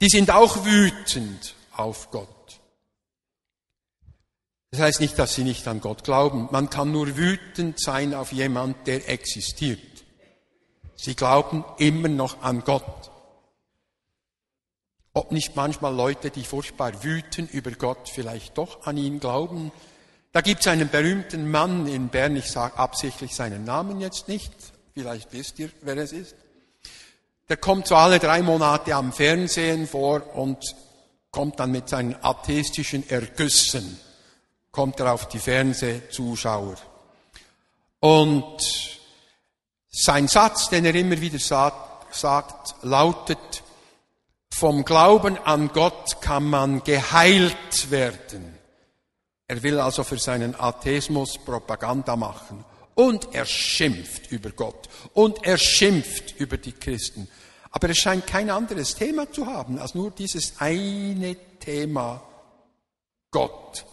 Die 0.00 0.08
sind 0.08 0.30
auch 0.30 0.64
wütend 0.64 1.54
auf 1.72 2.10
Gott. 2.10 2.35
Das 4.76 4.84
heißt 4.84 5.00
nicht, 5.00 5.18
dass 5.18 5.34
sie 5.34 5.42
nicht 5.42 5.66
an 5.68 5.80
Gott 5.80 6.04
glauben. 6.04 6.50
Man 6.50 6.68
kann 6.68 6.92
nur 6.92 7.16
wütend 7.16 7.80
sein 7.80 8.12
auf 8.12 8.30
jemand, 8.30 8.86
der 8.86 9.08
existiert. 9.08 9.80
Sie 10.96 11.14
glauben 11.14 11.64
immer 11.78 12.08
noch 12.08 12.42
an 12.42 12.60
Gott. 12.60 13.10
Ob 15.14 15.32
nicht 15.32 15.56
manchmal 15.56 15.94
Leute, 15.94 16.28
die 16.28 16.44
furchtbar 16.44 17.02
wüten 17.02 17.48
über 17.48 17.70
Gott, 17.70 18.10
vielleicht 18.12 18.58
doch 18.58 18.84
an 18.86 18.98
ihn 18.98 19.18
glauben. 19.18 19.72
Da 20.32 20.42
gibt 20.42 20.60
es 20.60 20.66
einen 20.66 20.90
berühmten 20.90 21.50
Mann 21.50 21.86
in 21.86 22.08
Bern, 22.08 22.36
ich 22.36 22.50
sage 22.50 22.76
absichtlich 22.76 23.34
seinen 23.34 23.64
Namen 23.64 24.02
jetzt 24.02 24.28
nicht, 24.28 24.52
vielleicht 24.92 25.32
wisst 25.32 25.58
ihr, 25.58 25.70
wer 25.80 25.96
es 25.96 26.12
ist. 26.12 26.36
Der 27.48 27.56
kommt 27.56 27.86
so 27.86 27.96
alle 27.96 28.18
drei 28.18 28.42
Monate 28.42 28.94
am 28.94 29.14
Fernsehen 29.14 29.86
vor 29.86 30.36
und 30.36 30.58
kommt 31.30 31.60
dann 31.60 31.72
mit 31.72 31.88
seinen 31.88 32.14
atheistischen 32.22 33.08
Ergüssen, 33.08 33.98
kommt 34.76 35.00
er 35.00 35.14
auf 35.14 35.26
die 35.26 35.38
Fernsehzuschauer. 35.38 36.76
Und 37.98 38.58
sein 39.90 40.28
Satz, 40.28 40.68
den 40.68 40.84
er 40.84 40.94
immer 40.94 41.18
wieder 41.18 41.38
sagt, 41.38 42.14
sagt 42.14 42.74
lautet, 42.82 43.62
vom 44.54 44.84
Glauben 44.84 45.38
an 45.38 45.70
Gott 45.72 46.20
kann 46.20 46.50
man 46.50 46.84
geheilt 46.84 47.90
werden. 47.90 48.58
Er 49.48 49.62
will 49.62 49.80
also 49.80 50.04
für 50.04 50.18
seinen 50.18 50.54
Atheismus 50.60 51.38
Propaganda 51.38 52.14
machen. 52.14 52.62
Und 52.94 53.34
er 53.34 53.46
schimpft 53.46 54.30
über 54.30 54.50
Gott. 54.50 54.90
Und 55.14 55.42
er 55.42 55.56
schimpft 55.56 56.38
über 56.38 56.58
die 56.58 56.72
Christen. 56.72 57.28
Aber 57.70 57.88
es 57.88 57.96
scheint 57.96 58.26
kein 58.26 58.50
anderes 58.50 58.94
Thema 58.94 59.32
zu 59.32 59.46
haben 59.46 59.78
als 59.78 59.94
nur 59.94 60.10
dieses 60.10 60.60
eine 60.60 61.34
Thema 61.60 62.22
Gott. 63.30 63.86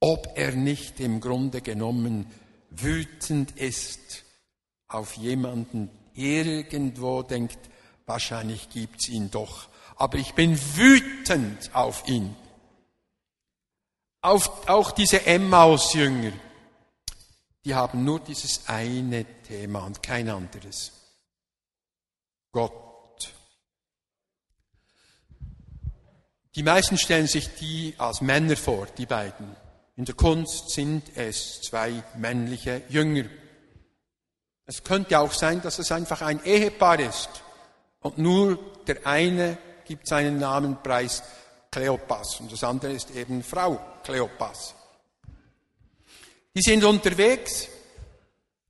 Ob 0.00 0.32
er 0.34 0.52
nicht 0.52 0.98
im 0.98 1.20
Grunde 1.20 1.60
genommen 1.60 2.26
wütend 2.70 3.52
ist 3.52 4.24
auf 4.88 5.16
jemanden 5.16 5.90
irgendwo 6.14 7.22
denkt, 7.22 7.58
wahrscheinlich 8.06 8.70
gibt's 8.70 9.08
ihn 9.08 9.30
doch 9.30 9.70
aber 10.00 10.16
ich 10.16 10.32
bin 10.32 10.58
wütend 10.76 11.74
auf 11.74 12.08
ihn. 12.08 12.34
Auf, 14.22 14.66
auch 14.66 14.92
diese 14.92 15.26
Emmaus-Jünger, 15.26 16.32
die 17.66 17.74
haben 17.74 18.02
nur 18.02 18.18
dieses 18.20 18.66
eine 18.66 19.26
Thema 19.42 19.80
und 19.84 20.02
kein 20.02 20.30
anderes. 20.30 20.92
Gott. 22.50 22.72
Die 26.54 26.62
meisten 26.62 26.96
stellen 26.96 27.26
sich 27.26 27.54
die 27.56 27.94
als 27.98 28.22
Männer 28.22 28.56
vor, 28.56 28.86
die 28.96 29.06
beiden. 29.06 29.54
In 30.00 30.06
der 30.06 30.14
Kunst 30.14 30.70
sind 30.70 31.14
es 31.14 31.60
zwei 31.60 32.02
männliche 32.16 32.80
Jünger. 32.88 33.26
Es 34.64 34.82
könnte 34.82 35.18
auch 35.18 35.34
sein, 35.34 35.60
dass 35.60 35.78
es 35.78 35.92
einfach 35.92 36.22
ein 36.22 36.42
Ehepaar 36.42 37.00
ist 37.00 37.28
und 38.00 38.16
nur 38.16 38.58
der 38.86 39.06
eine 39.06 39.58
gibt 39.84 40.08
seinen 40.08 40.38
Namen 40.38 40.82
preis 40.82 41.22
Kleopas 41.70 42.40
und 42.40 42.50
das 42.50 42.64
andere 42.64 42.92
ist 42.92 43.10
eben 43.10 43.42
Frau 43.42 43.78
Kleopas. 44.02 44.74
Die 46.54 46.62
sind 46.62 46.82
unterwegs, 46.82 47.68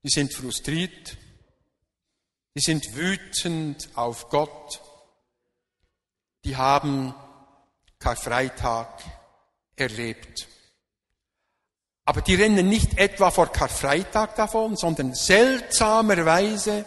die 0.03 0.11
sind 0.11 0.35
frustriert, 0.35 1.17
die 2.57 2.61
sind 2.61 2.97
wütend 2.97 3.89
auf 3.95 4.31
Gott, 4.31 4.81
die 6.45 6.57
haben 6.57 7.15
Karfreitag 8.01 9.05
erlebt. 9.77 10.49
Aber 12.11 12.23
die 12.23 12.35
rennen 12.35 12.69
nicht 12.69 12.99
etwa 12.99 13.31
vor 13.31 13.53
Karfreitag 13.53 14.35
davon, 14.35 14.75
sondern 14.75 15.15
seltsamerweise, 15.15 16.85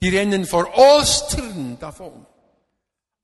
die 0.00 0.16
rennen 0.16 0.46
vor 0.46 0.72
Ostern 0.78 1.76
davon. 1.80 2.24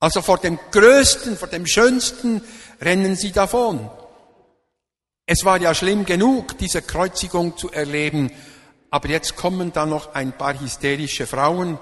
Also 0.01 0.21
vor 0.21 0.39
dem 0.39 0.59
Größten, 0.71 1.37
vor 1.37 1.47
dem 1.47 1.65
Schönsten 1.65 2.41
rennen 2.81 3.15
sie 3.15 3.31
davon. 3.31 3.89
Es 5.25 5.45
war 5.45 5.57
ja 5.61 5.73
schlimm 5.73 6.03
genug, 6.03 6.57
diese 6.57 6.81
Kreuzigung 6.81 7.55
zu 7.55 7.71
erleben, 7.71 8.29
aber 8.89 9.07
jetzt 9.07 9.37
kommen 9.37 9.71
da 9.71 9.85
noch 9.85 10.13
ein 10.13 10.33
paar 10.33 10.59
hysterische 10.59 11.27
Frauen 11.27 11.79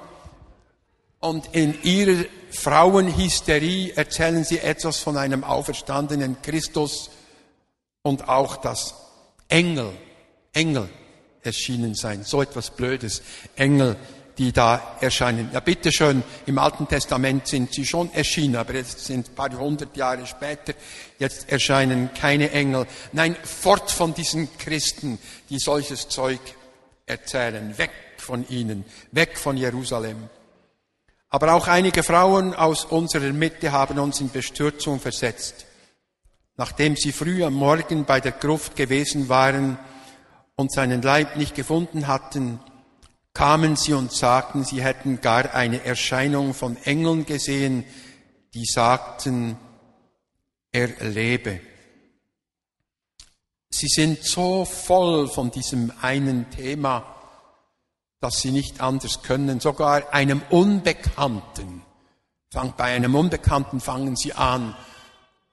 und 1.22 1.56
in 1.56 1.82
ihrer 1.82 2.26
Frauenhysterie 2.52 3.94
erzählen 3.96 4.44
sie 4.44 4.60
etwas 4.60 5.00
von 5.00 5.18
einem 5.18 5.44
auferstandenen 5.44 6.40
Christus 6.44 7.10
und 8.04 8.30
auch, 8.30 8.56
dass 8.58 9.09
Engel, 9.50 9.92
Engel 10.54 10.88
erschienen 11.44 11.96
sein. 11.96 12.24
So 12.24 12.42
etwas 12.42 12.70
Blödes. 12.70 13.22
Engel 13.56 13.98
die 14.40 14.54
da 14.54 14.96
erscheinen. 15.02 15.50
Ja, 15.54 15.60
bitteschön, 15.60 16.24
im 16.46 16.58
Alten 16.58 16.88
Testament 16.88 17.46
sind 17.46 17.74
sie 17.74 17.86
schon 17.86 18.12
erschienen, 18.14 18.56
aber 18.56 18.74
jetzt 18.74 19.06
sind 19.06 19.28
ein 19.28 19.36
paar 19.36 19.52
hundert 19.52 19.96
Jahre 19.98 20.26
später, 20.26 20.74
jetzt 21.20 21.50
erscheinen 21.50 22.12
keine 22.14 22.50
Engel. 22.52 22.88
Nein, 23.12 23.36
fort 23.44 23.92
von 23.92 24.14
diesen 24.14 24.58
Christen, 24.58 25.20
die 25.50 25.60
solches 25.60 26.08
Zeug 26.08 26.40
erzählen, 27.06 27.78
weg 27.78 27.92
von 28.18 28.48
ihnen, 28.48 28.86
weg 29.12 29.38
von 29.38 29.58
Jerusalem. 29.58 30.30
Aber 31.30 31.54
auch 31.54 31.68
einige 31.68 32.02
Frauen 32.02 32.54
aus 32.54 32.86
unserer 32.86 33.34
Mitte 33.34 33.74
haben 33.74 34.00
uns 34.00 34.22
in 34.22 34.32
Bestürzung 34.32 35.02
versetzt. 35.02 35.66
Nachdem 36.60 36.98
sie 36.98 37.14
früh 37.14 37.42
am 37.46 37.54
Morgen 37.54 38.04
bei 38.04 38.20
der 38.20 38.34
Gruft 38.34 38.76
gewesen 38.76 39.30
waren 39.30 39.80
und 40.58 40.74
seinen 40.74 41.02
Leib 41.02 41.38
nicht 41.38 41.56
gefunden 41.56 42.08
hatten, 42.08 42.60
kamen 43.34 43.78
sie 43.78 43.94
und 43.94 44.12
sagten, 44.12 44.66
sie 44.66 44.84
hätten 44.84 45.22
gar 45.22 45.56
eine 45.56 45.86
Erscheinung 45.86 46.54
von 46.54 46.76
Engeln 46.84 47.26
gesehen, 47.26 47.86
die 48.54 48.66
sagten, 48.66 49.56
er 50.74 50.90
lebe. 51.00 51.62
Sie 53.70 53.88
sind 53.88 54.26
so 54.26 54.66
voll 54.66 55.30
von 55.30 55.52
diesem 55.52 55.94
einen 56.02 56.50
Thema, 56.50 57.06
dass 58.20 58.42
sie 58.42 58.52
nicht 58.52 58.82
anders 58.82 59.22
können. 59.22 59.62
Sogar 59.62 60.14
einem 60.14 60.42
Unbekannten, 60.50 61.84
bei 62.76 62.94
einem 62.94 63.16
Unbekannten 63.16 63.80
fangen 63.80 64.18
sie 64.18 64.34
an, 64.34 64.76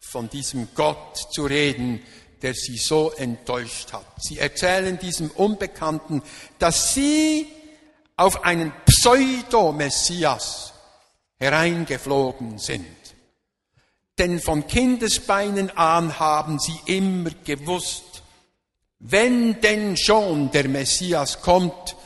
von 0.07 0.31
diesem 0.31 0.69
Gott 0.75 1.17
zu 1.33 1.45
reden, 1.47 2.03
der 2.43 2.55
sie 2.55 2.77
so 2.77 3.11
enttäuscht 3.13 3.93
hat. 3.93 4.07
Sie 4.19 4.39
erzählen 4.39 4.99
diesem 4.99 5.31
Unbekannten, 5.31 6.23
dass 6.59 6.95
sie 6.95 7.49
auf 8.17 8.45
einen 8.45 8.73
Pseudo-Messias 8.87 10.73
hereingeflogen 11.39 12.59
sind. 12.59 12.87
Denn 14.19 14.41
von 14.41 14.67
Kindesbeinen 14.67 15.77
an 15.77 16.19
haben 16.19 16.59
sie 16.59 16.79
immer 16.87 17.31
gewusst, 17.45 18.23
wenn 18.99 19.61
denn 19.61 19.97
schon 19.97 20.51
der 20.51 20.69
Messias 20.69 21.43
kommt, 21.43 21.97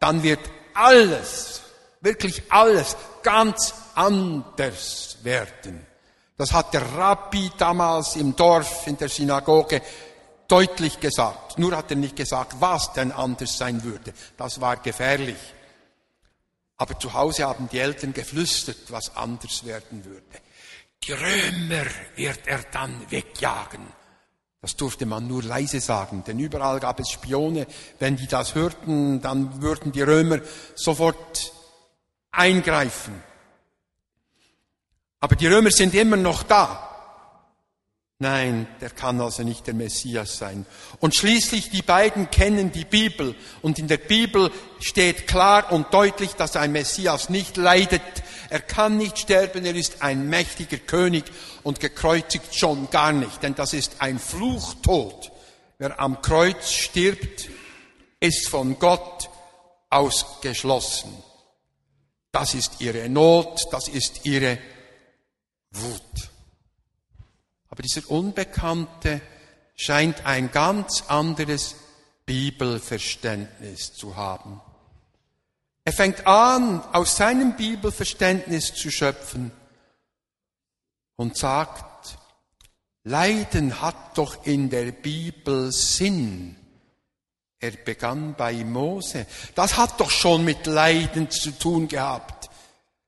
dann 0.00 0.22
wird 0.22 0.40
alles, 0.74 1.60
wirklich 2.00 2.42
alles 2.48 2.96
ganz 3.22 3.74
anders 3.94 5.18
werden. 5.22 5.86
Das 6.40 6.54
hat 6.54 6.72
der 6.72 6.80
Rabbi 6.92 7.52
damals 7.58 8.16
im 8.16 8.34
Dorf 8.34 8.86
in 8.86 8.96
der 8.96 9.10
Synagoge 9.10 9.82
deutlich 10.48 10.98
gesagt. 10.98 11.58
Nur 11.58 11.76
hat 11.76 11.90
er 11.90 11.98
nicht 11.98 12.16
gesagt, 12.16 12.54
was 12.60 12.94
denn 12.94 13.12
anders 13.12 13.58
sein 13.58 13.84
würde. 13.84 14.14
Das 14.38 14.58
war 14.58 14.78
gefährlich. 14.78 15.36
Aber 16.78 16.98
zu 16.98 17.12
Hause 17.12 17.44
haben 17.44 17.68
die 17.70 17.78
Eltern 17.78 18.14
geflüstert, 18.14 18.90
was 18.90 19.14
anders 19.18 19.66
werden 19.66 20.02
würde. 20.02 20.40
Die 21.04 21.12
Römer 21.12 21.84
wird 22.16 22.46
er 22.46 22.60
dann 22.72 23.10
wegjagen. 23.10 23.86
Das 24.62 24.76
durfte 24.76 25.04
man 25.04 25.26
nur 25.26 25.42
leise 25.42 25.80
sagen, 25.80 26.24
denn 26.26 26.38
überall 26.38 26.80
gab 26.80 27.00
es 27.00 27.10
Spione. 27.10 27.66
Wenn 27.98 28.16
die 28.16 28.28
das 28.28 28.54
hörten, 28.54 29.20
dann 29.20 29.60
würden 29.60 29.92
die 29.92 30.00
Römer 30.00 30.38
sofort 30.74 31.52
eingreifen. 32.30 33.28
Aber 35.20 35.36
die 35.36 35.46
Römer 35.46 35.70
sind 35.70 35.94
immer 35.94 36.16
noch 36.16 36.42
da. 36.42 36.86
Nein, 38.22 38.66
der 38.82 38.90
kann 38.90 39.18
also 39.18 39.42
nicht 39.42 39.66
der 39.66 39.72
Messias 39.72 40.36
sein. 40.36 40.66
Und 41.00 41.14
schließlich, 41.14 41.70
die 41.70 41.80
beiden 41.80 42.30
kennen 42.30 42.70
die 42.70 42.84
Bibel. 42.84 43.34
Und 43.62 43.78
in 43.78 43.88
der 43.88 43.96
Bibel 43.96 44.50
steht 44.78 45.26
klar 45.26 45.72
und 45.72 45.94
deutlich, 45.94 46.32
dass 46.32 46.54
ein 46.56 46.72
Messias 46.72 47.30
nicht 47.30 47.56
leidet. 47.56 48.02
Er 48.50 48.60
kann 48.60 48.98
nicht 48.98 49.18
sterben, 49.18 49.64
er 49.64 49.74
ist 49.74 50.02
ein 50.02 50.28
mächtiger 50.28 50.76
König 50.76 51.24
und 51.62 51.80
gekreuzigt 51.80 52.54
schon 52.54 52.90
gar 52.90 53.12
nicht. 53.12 53.42
Denn 53.42 53.54
das 53.54 53.72
ist 53.72 53.96
ein 54.00 54.18
Fluchtod. 54.18 55.32
Wer 55.78 55.98
am 55.98 56.20
Kreuz 56.20 56.70
stirbt, 56.70 57.48
ist 58.20 58.50
von 58.50 58.78
Gott 58.78 59.30
ausgeschlossen. 59.88 61.10
Das 62.32 62.52
ist 62.52 62.80
ihre 62.80 63.08
Not, 63.08 63.66
das 63.72 63.88
ist 63.88 64.26
ihre 64.26 64.58
Wut. 65.72 66.30
Aber 67.68 67.82
dieser 67.82 68.10
Unbekannte 68.10 69.20
scheint 69.76 70.26
ein 70.26 70.50
ganz 70.50 71.04
anderes 71.08 71.76
Bibelverständnis 72.26 73.94
zu 73.94 74.16
haben. 74.16 74.60
Er 75.84 75.92
fängt 75.92 76.26
an, 76.26 76.82
aus 76.92 77.16
seinem 77.16 77.56
Bibelverständnis 77.56 78.74
zu 78.74 78.90
schöpfen 78.90 79.50
und 81.16 81.36
sagt, 81.36 82.18
Leiden 83.04 83.80
hat 83.80 84.18
doch 84.18 84.44
in 84.46 84.68
der 84.68 84.92
Bibel 84.92 85.72
Sinn. 85.72 86.56
Er 87.58 87.72
begann 87.72 88.34
bei 88.34 88.64
Mose. 88.64 89.26
Das 89.54 89.76
hat 89.76 89.98
doch 90.00 90.10
schon 90.10 90.44
mit 90.44 90.66
Leiden 90.66 91.30
zu 91.30 91.50
tun 91.50 91.88
gehabt. 91.88 92.50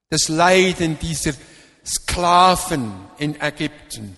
Das 0.09 0.29
Leiden 0.29 0.99
dieser 0.99 1.33
Sklaven 1.85 2.93
in 3.19 3.41
Ägypten. 3.41 4.17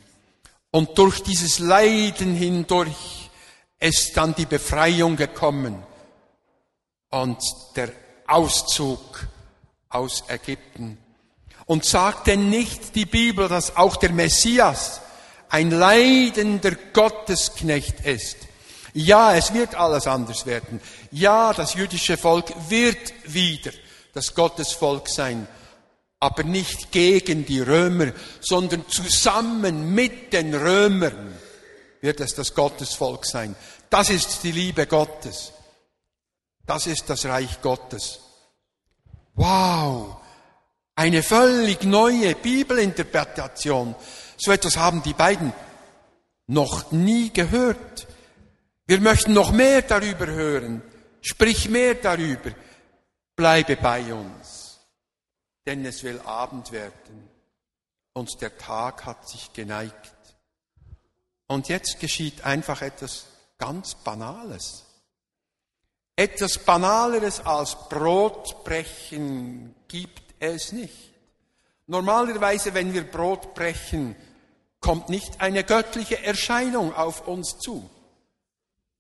Und 0.70 0.98
durch 0.98 1.22
dieses 1.22 1.58
Leiden 1.58 2.34
hindurch 2.34 3.30
ist 3.78 4.16
dann 4.16 4.34
die 4.34 4.46
Befreiung 4.46 5.16
gekommen 5.16 5.82
und 7.10 7.38
der 7.76 7.90
Auszug 8.26 9.26
aus 9.88 10.24
Ägypten. 10.28 10.98
Und 11.66 11.84
sagt 11.84 12.26
denn 12.26 12.50
nicht 12.50 12.94
die 12.94 13.06
Bibel, 13.06 13.48
dass 13.48 13.76
auch 13.76 13.96
der 13.96 14.12
Messias 14.12 15.00
ein 15.48 15.70
leidender 15.70 16.72
Gottesknecht 16.92 18.00
ist? 18.00 18.36
Ja, 18.92 19.34
es 19.34 19.54
wird 19.54 19.74
alles 19.74 20.06
anders 20.06 20.46
werden. 20.46 20.80
Ja, 21.10 21.52
das 21.52 21.74
jüdische 21.74 22.16
Volk 22.16 22.52
wird 22.68 23.12
wieder 23.26 23.72
das 24.12 24.34
Gottesvolk 24.34 25.08
sein 25.08 25.48
aber 26.24 26.42
nicht 26.42 26.90
gegen 26.90 27.44
die 27.44 27.60
Römer, 27.60 28.12
sondern 28.40 28.88
zusammen 28.88 29.94
mit 29.94 30.32
den 30.32 30.54
Römern 30.54 31.38
wird 32.00 32.18
es 32.20 32.34
das 32.34 32.54
Gottesvolk 32.54 33.26
sein. 33.26 33.54
Das 33.90 34.08
ist 34.08 34.42
die 34.42 34.52
Liebe 34.52 34.86
Gottes. 34.86 35.52
Das 36.64 36.86
ist 36.86 37.10
das 37.10 37.26
Reich 37.26 37.60
Gottes. 37.60 38.20
Wow! 39.34 40.16
Eine 40.96 41.22
völlig 41.22 41.84
neue 41.84 42.34
Bibelinterpretation. 42.34 43.94
So 44.38 44.50
etwas 44.50 44.78
haben 44.78 45.02
die 45.02 45.12
beiden 45.12 45.52
noch 46.46 46.90
nie 46.90 47.34
gehört. 47.34 48.06
Wir 48.86 49.02
möchten 49.02 49.34
noch 49.34 49.52
mehr 49.52 49.82
darüber 49.82 50.26
hören. 50.26 50.80
Sprich 51.20 51.68
mehr 51.68 51.96
darüber. 51.96 52.50
Bleibe 53.36 53.76
bei 53.76 54.14
uns 54.14 54.63
denn 55.66 55.84
es 55.84 56.02
will 56.02 56.20
Abend 56.20 56.72
werden 56.72 57.28
und 58.12 58.40
der 58.40 58.56
Tag 58.58 59.04
hat 59.04 59.28
sich 59.28 59.52
geneigt. 59.52 60.14
Und 61.46 61.68
jetzt 61.68 62.00
geschieht 62.00 62.44
einfach 62.44 62.82
etwas 62.82 63.26
ganz 63.58 63.94
Banales. 63.94 64.84
Etwas 66.16 66.58
Banaleres 66.58 67.40
als 67.40 67.76
Brotbrechen 67.88 69.74
gibt 69.88 70.34
es 70.38 70.72
nicht. 70.72 71.12
Normalerweise, 71.86 72.72
wenn 72.72 72.94
wir 72.94 73.10
Brot 73.10 73.54
brechen, 73.54 74.16
kommt 74.80 75.08
nicht 75.08 75.40
eine 75.40 75.64
göttliche 75.64 76.22
Erscheinung 76.22 76.94
auf 76.94 77.26
uns 77.26 77.58
zu. 77.58 77.90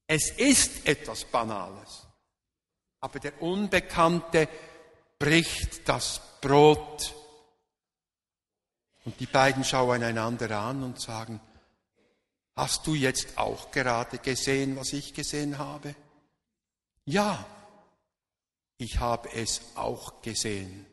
Es 0.06 0.30
ist 0.30 0.86
etwas 0.86 1.24
Banales. 1.24 2.06
Aber 3.00 3.20
der 3.20 3.40
Unbekannte 3.40 4.48
bricht 5.18 5.88
das 5.88 6.20
Brot. 6.40 7.14
Und 9.04 9.18
die 9.20 9.26
beiden 9.26 9.64
schauen 9.64 10.02
einander 10.02 10.50
an 10.58 10.82
und 10.82 11.00
sagen, 11.00 11.40
hast 12.56 12.86
du 12.86 12.94
jetzt 12.94 13.36
auch 13.36 13.70
gerade 13.70 14.18
gesehen, 14.18 14.76
was 14.76 14.92
ich 14.92 15.12
gesehen 15.14 15.58
habe? 15.58 15.94
Ja, 17.04 17.44
ich 18.78 18.98
habe 18.98 19.30
es 19.32 19.60
auch 19.74 20.22
gesehen. 20.22 20.86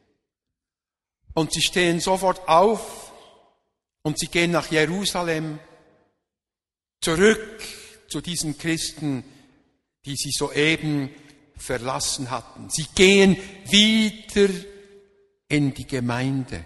Und 1.34 1.54
sie 1.54 1.62
stehen 1.62 2.00
sofort 2.00 2.48
auf 2.48 3.14
und 4.02 4.20
sie 4.20 4.28
gehen 4.28 4.52
nach 4.52 4.70
Jerusalem 4.72 5.60
zurück 7.00 7.62
zu 8.10 8.22
diesen 8.22 8.58
Christen, 8.58 9.24
die 10.06 10.16
sie 10.16 10.32
soeben 10.32 11.10
verlassen 11.62 12.32
hatten. 12.32 12.70
Sie 12.70 12.88
gehen 12.96 13.38
wieder 13.70 14.50
in 15.48 15.74
die 15.74 15.88
Gemeinde. 15.88 16.66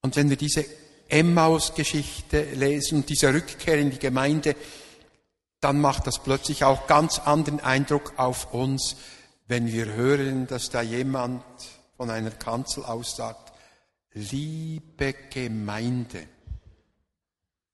Und 0.00 0.16
wenn 0.16 0.30
wir 0.30 0.36
diese 0.36 0.64
Emmaus-Geschichte 1.08 2.42
lesen, 2.54 3.04
diese 3.06 3.32
Rückkehr 3.32 3.78
in 3.78 3.90
die 3.90 3.98
Gemeinde, 3.98 4.56
dann 5.60 5.80
macht 5.80 6.06
das 6.06 6.18
plötzlich 6.22 6.64
auch 6.64 6.86
ganz 6.86 7.18
anderen 7.18 7.60
Eindruck 7.60 8.14
auf 8.16 8.52
uns, 8.52 8.96
wenn 9.46 9.70
wir 9.70 9.86
hören, 9.92 10.46
dass 10.46 10.70
da 10.70 10.82
jemand 10.82 11.44
von 11.96 12.10
einer 12.10 12.30
Kanzel 12.30 12.84
aus 12.84 13.16
sagt, 13.16 13.52
liebe 14.14 15.14
Gemeinde. 15.30 16.26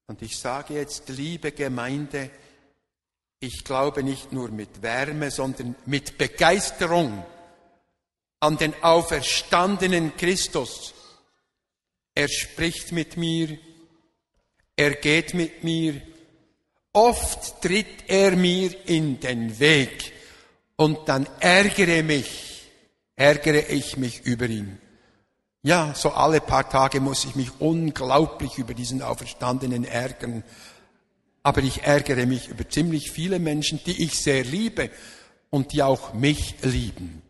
Und 0.06 0.22
ich 0.22 0.38
sage 0.38 0.74
jetzt, 0.74 1.08
liebe 1.08 1.52
Gemeinde, 1.52 2.30
ich 3.40 3.64
glaube 3.64 4.02
nicht 4.02 4.32
nur 4.32 4.50
mit 4.50 4.82
Wärme, 4.82 5.30
sondern 5.30 5.76
mit 5.86 6.18
Begeisterung 6.18 7.24
an 8.40 8.56
den 8.56 8.74
auferstandenen 8.82 10.16
Christus. 10.16 10.94
Er 12.14 12.28
spricht 12.28 12.92
mit 12.92 13.16
mir, 13.16 13.58
er 14.76 14.92
geht 14.92 15.34
mit 15.34 15.62
mir, 15.62 16.00
oft 16.92 17.62
tritt 17.62 18.08
er 18.08 18.36
mir 18.36 18.74
in 18.88 19.20
den 19.20 19.58
Weg 19.58 20.12
und 20.76 21.08
dann 21.08 21.28
ärgere 21.40 22.02
mich, 22.02 22.64
ärgere 23.16 23.70
ich 23.70 23.96
mich 23.96 24.24
über 24.24 24.46
ihn. 24.46 24.78
Ja, 25.62 25.92
so 25.94 26.10
alle 26.10 26.40
paar 26.40 26.68
Tage 26.68 27.00
muss 27.00 27.24
ich 27.24 27.34
mich 27.34 27.50
unglaublich 27.58 28.58
über 28.58 28.74
diesen 28.74 29.02
Auferstandenen 29.02 29.84
ärgern. 29.84 30.44
Aber 31.42 31.62
ich 31.62 31.84
ärgere 31.84 32.26
mich 32.26 32.48
über 32.48 32.68
ziemlich 32.68 33.10
viele 33.10 33.38
Menschen, 33.38 33.80
die 33.84 34.02
ich 34.02 34.18
sehr 34.18 34.44
liebe 34.44 34.90
und 35.50 35.72
die 35.72 35.82
auch 35.82 36.12
mich 36.14 36.56
lieben. 36.62 37.22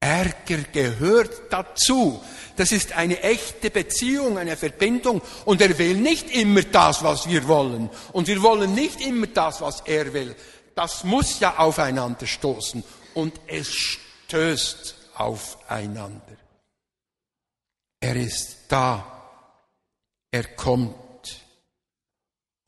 Ärger 0.00 0.62
gehört 0.72 1.50
dazu. 1.50 2.22
Das 2.56 2.72
ist 2.72 2.92
eine 2.92 3.20
echte 3.22 3.70
Beziehung, 3.70 4.38
eine 4.38 4.56
Verbindung. 4.56 5.20
Und 5.44 5.60
er 5.60 5.76
will 5.78 5.96
nicht 5.96 6.30
immer 6.30 6.62
das, 6.62 7.02
was 7.02 7.28
wir 7.28 7.46
wollen. 7.48 7.90
Und 8.12 8.28
wir 8.28 8.42
wollen 8.42 8.74
nicht 8.74 9.00
immer 9.00 9.26
das, 9.26 9.60
was 9.60 9.80
er 9.86 10.12
will. 10.12 10.34
Das 10.74 11.02
muss 11.04 11.40
ja 11.40 11.58
aufeinander 11.58 12.26
stoßen. 12.26 12.84
Und 13.14 13.40
es 13.48 13.68
stößt 13.68 14.94
aufeinander. 15.14 16.36
Er 18.00 18.16
ist 18.16 18.58
da. 18.68 19.04
Er 20.30 20.44
kommt. 20.44 20.94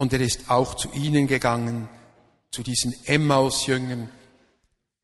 Und 0.00 0.14
er 0.14 0.20
ist 0.22 0.50
auch 0.50 0.76
zu 0.76 0.90
ihnen 0.92 1.26
gegangen, 1.26 1.86
zu 2.50 2.62
diesen 2.62 2.94
Emmaus-Jüngern. 3.04 4.08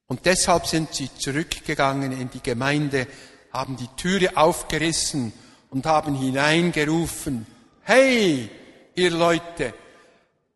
Und 0.06 0.24
deshalb 0.24 0.66
sind 0.66 0.94
sie 0.94 1.10
zurückgegangen 1.14 2.12
in 2.12 2.30
die 2.30 2.42
Gemeinde, 2.42 3.06
haben 3.52 3.76
die 3.76 3.88
Türe 3.98 4.38
aufgerissen 4.38 5.34
und 5.68 5.84
haben 5.84 6.14
hineingerufen, 6.14 7.46
hey, 7.82 8.48
ihr 8.94 9.10
Leute, 9.10 9.74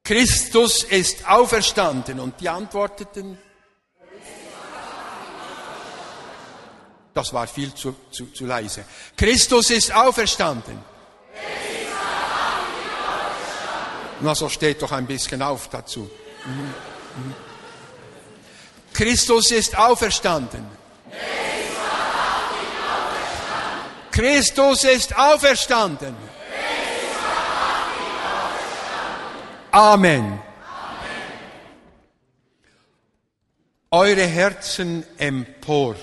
Christus 0.03 0.85
ist 0.85 1.29
auferstanden. 1.29 2.19
Und 2.19 2.41
die 2.41 2.49
antworteten, 2.49 3.37
das 7.13 7.31
war 7.35 7.47
viel 7.47 7.75
zu, 7.75 7.95
zu, 8.11 8.29
zu 8.29 8.47
leise. 8.47 8.87
Christus 9.19 9.69
ist 9.69 9.95
auferstanden. 9.95 10.79
Na, 14.23 14.35
so 14.35 14.49
steht 14.49 14.83
doch 14.83 14.93
ein 14.93 15.07
bisschen 15.07 15.41
auf 15.41 15.69
dazu. 15.69 16.11
Mhm. 16.45 16.53
Mhm. 16.53 17.35
Christus 18.93 19.51
ist 19.51 19.79
auferstanden. 19.79 20.67
Christus 24.11 24.85
ist 24.85 25.17
auferstanden. 25.17 26.15
Amen. 29.71 30.43
Eure 33.93 34.27
Herzen 34.27 35.05
empor. 35.17 35.97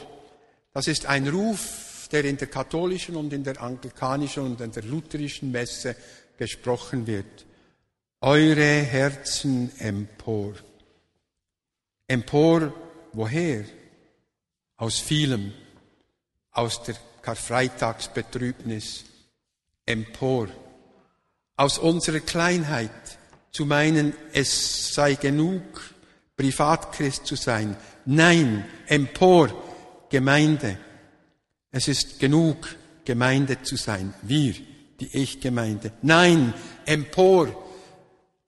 Das 0.74 0.88
ist 0.88 1.06
ein 1.06 1.28
Ruf, 1.28 2.08
der 2.12 2.26
in 2.26 2.38
der 2.38 2.48
katholischen 2.48 3.16
und 3.16 3.32
in 3.34 3.44
der 3.44 3.62
anglikanischen 3.62 4.44
und 4.44 4.62
in 4.62 4.72
der 4.72 4.84
lutherischen 4.84 5.52
Messe 5.52 5.96
gesprochen 6.38 7.06
wird 7.06 7.46
eure 8.22 8.82
Herzen 8.82 9.72
empor. 9.80 10.54
Empor 12.08 12.74
woher? 13.14 13.66
Aus 14.78 15.00
vielem, 15.00 15.54
aus 16.52 16.84
der 16.84 16.96
Karfreitagsbetrübnis, 17.22 19.06
empor, 19.86 20.48
aus 21.56 21.80
unserer 21.80 22.20
Kleinheit, 22.20 22.92
zu 23.52 23.66
meinen, 23.66 24.14
es 24.34 24.94
sei 24.94 25.16
genug, 25.16 25.64
Privatchrist 26.36 27.26
zu 27.26 27.36
sein. 27.36 27.76
Nein, 28.06 28.66
empor, 28.86 29.50
Gemeinde. 30.10 30.78
Es 31.72 31.88
ist 31.88 32.20
genug, 32.20 32.76
Gemeinde 33.04 33.64
zu 33.64 33.76
sein. 33.76 34.14
Wir, 34.22 34.54
die 35.00 35.18
Ich-Gemeinde. 35.18 35.92
Nein, 36.04 36.54
empor, 36.86 37.67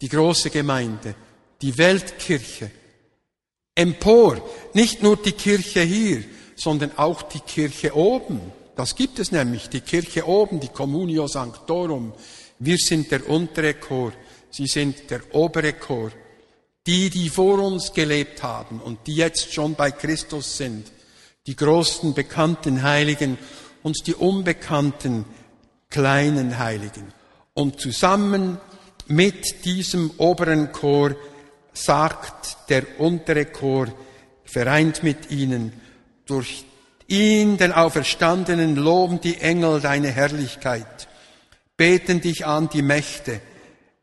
die 0.02 0.10
große 0.10 0.50
Gemeinde, 0.50 1.16
die 1.62 1.78
Weltkirche. 1.78 2.72
Empor, 3.76 4.42
nicht 4.74 5.02
nur 5.04 5.18
die 5.18 5.34
Kirche 5.34 5.82
hier, 5.82 6.24
sondern 6.56 6.98
auch 6.98 7.22
die 7.24 7.40
Kirche 7.40 7.96
oben. 7.96 8.42
Das 8.76 8.96
gibt 8.96 9.20
es 9.20 9.32
nämlich, 9.32 9.70
die 9.70 9.82
Kirche 9.82 10.28
oben, 10.28 10.60
die 10.60 10.70
Communio 10.70 11.28
Sanctorum. 11.28 12.14
Wir 12.60 12.78
sind 12.78 13.12
der 13.12 13.30
untere 13.30 13.76
Chor, 13.76 14.12
Sie 14.52 14.68
sind 14.68 15.10
der 15.10 15.22
obere 15.34 15.74
Chor. 15.74 16.12
Die, 16.88 17.10
die 17.10 17.30
vor 17.30 17.60
uns 17.60 17.94
gelebt 17.94 18.42
haben 18.42 18.80
und 18.80 19.06
die 19.06 19.16
jetzt 19.16 19.54
schon 19.54 19.76
bei 19.76 19.92
Christus 19.92 20.58
sind, 20.58 20.92
die 21.46 21.56
großen 21.56 22.14
bekannten 22.14 22.82
Heiligen 22.82 23.38
und 23.84 24.08
die 24.08 24.16
unbekannten 24.16 25.26
kleinen 25.90 26.58
Heiligen. 26.58 27.14
Und 27.54 27.80
zusammen 27.80 28.58
mit 29.10 29.66
diesem 29.66 30.12
oberen 30.18 30.72
Chor 30.72 31.16
sagt 31.74 32.70
der 32.70 33.00
untere 33.00 33.46
Chor, 33.46 33.88
vereint 34.44 35.04
mit 35.04 35.32
ihnen, 35.32 35.74
durch 36.26 36.66
ihn, 37.08 37.58
den 37.58 37.72
Auferstandenen, 37.72 38.76
loben 38.76 39.20
die 39.20 39.38
Engel 39.38 39.82
deine 39.82 40.10
Herrlichkeit, 40.10 41.08
beten 41.76 42.22
dich 42.22 42.46
an 42.46 42.70
die 42.70 42.82
Mächte, 42.82 43.42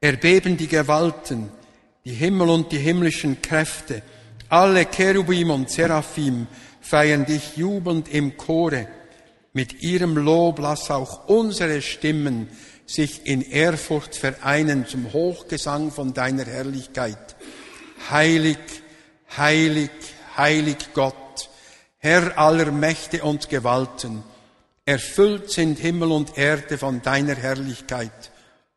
erbeben 0.01 0.57
die 0.57 0.69
Gewalten, 0.69 1.51
die 2.05 2.13
Himmel 2.13 2.51
und 2.51 2.73
die 2.73 2.79
himmlischen 2.79 3.41
Kräfte, 3.43 4.03
alle 4.49 4.87
Cherubim 4.87 5.51
und 5.51 5.71
Seraphim 5.71 6.47
feiern 6.81 7.27
dich 7.27 7.57
jubelnd 7.57 8.09
im 8.09 8.37
Chore. 8.37 8.87
Mit 9.53 9.83
ihrem 9.83 10.17
Lob 10.17 10.59
lass 10.61 10.91
auch 10.91 11.29
unsere 11.29 11.83
Stimmen 11.83 12.49
sich 12.87 13.27
in 13.27 13.43
Ehrfurcht 13.43 14.15
vereinen 14.15 14.87
zum 14.87 15.13
Hochgesang 15.13 15.91
von 15.91 16.15
deiner 16.15 16.45
Herrlichkeit. 16.45 17.37
Heilig, 18.11 18.59
heilig, 19.37 19.91
heilig 20.37 20.79
Gott, 20.95 21.51
Herr 21.99 22.39
aller 22.39 22.71
Mächte 22.71 23.25
und 23.25 23.49
Gewalten, 23.49 24.23
erfüllt 24.85 25.51
sind 25.51 25.79
Himmel 25.79 26.13
und 26.13 26.39
Erde 26.39 26.79
von 26.79 27.03
deiner 27.03 27.35
Herrlichkeit. 27.35 28.31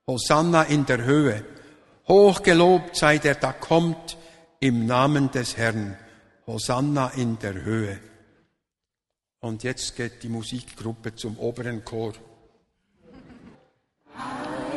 Hosanna 0.07 0.63
in 0.63 0.87
der 0.87 1.03
Höhe. 1.03 1.45
Hochgelobt 2.07 2.95
sei 2.95 3.19
der 3.19 3.35
da 3.35 3.53
kommt 3.53 4.17
im 4.59 4.87
Namen 4.87 5.29
des 5.29 5.55
Herrn. 5.55 5.95
Hosanna 6.47 7.09
in 7.09 7.37
der 7.37 7.53
Höhe. 7.53 7.99
Und 9.41 9.63
jetzt 9.63 9.95
geht 9.95 10.23
die 10.23 10.29
Musikgruppe 10.29 11.13
zum 11.13 11.37
oberen 11.37 11.85
Chor. 11.85 12.13
Amen. 14.21 14.68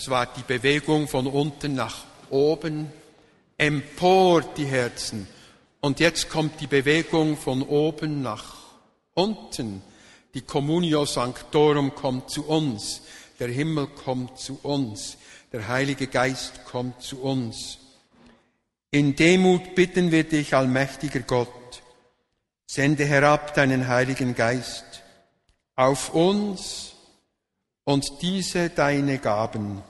Das 0.00 0.08
war 0.08 0.24
die 0.24 0.42
Bewegung 0.42 1.08
von 1.08 1.26
unten 1.26 1.74
nach 1.74 2.06
oben, 2.30 2.90
empor 3.58 4.40
die 4.40 4.64
Herzen. 4.64 5.28
Und 5.82 6.00
jetzt 6.00 6.30
kommt 6.30 6.58
die 6.62 6.66
Bewegung 6.66 7.36
von 7.36 7.60
oben 7.60 8.22
nach 8.22 8.56
unten. 9.12 9.82
Die 10.32 10.40
Communio 10.40 11.04
Sanctorum 11.04 11.94
kommt 11.94 12.30
zu 12.30 12.46
uns. 12.46 13.02
Der 13.38 13.48
Himmel 13.48 13.88
kommt 13.88 14.38
zu 14.38 14.58
uns. 14.62 15.18
Der 15.52 15.68
Heilige 15.68 16.06
Geist 16.06 16.64
kommt 16.64 17.02
zu 17.02 17.20
uns. 17.20 17.76
In 18.90 19.14
Demut 19.16 19.74
bitten 19.74 20.10
wir 20.12 20.24
dich, 20.24 20.54
allmächtiger 20.54 21.20
Gott, 21.20 21.82
sende 22.66 23.04
herab 23.04 23.52
deinen 23.52 23.86
Heiligen 23.86 24.34
Geist 24.34 25.02
auf 25.76 26.14
uns 26.14 26.94
und 27.84 28.22
diese 28.22 28.70
deine 28.70 29.18
Gaben. 29.18 29.82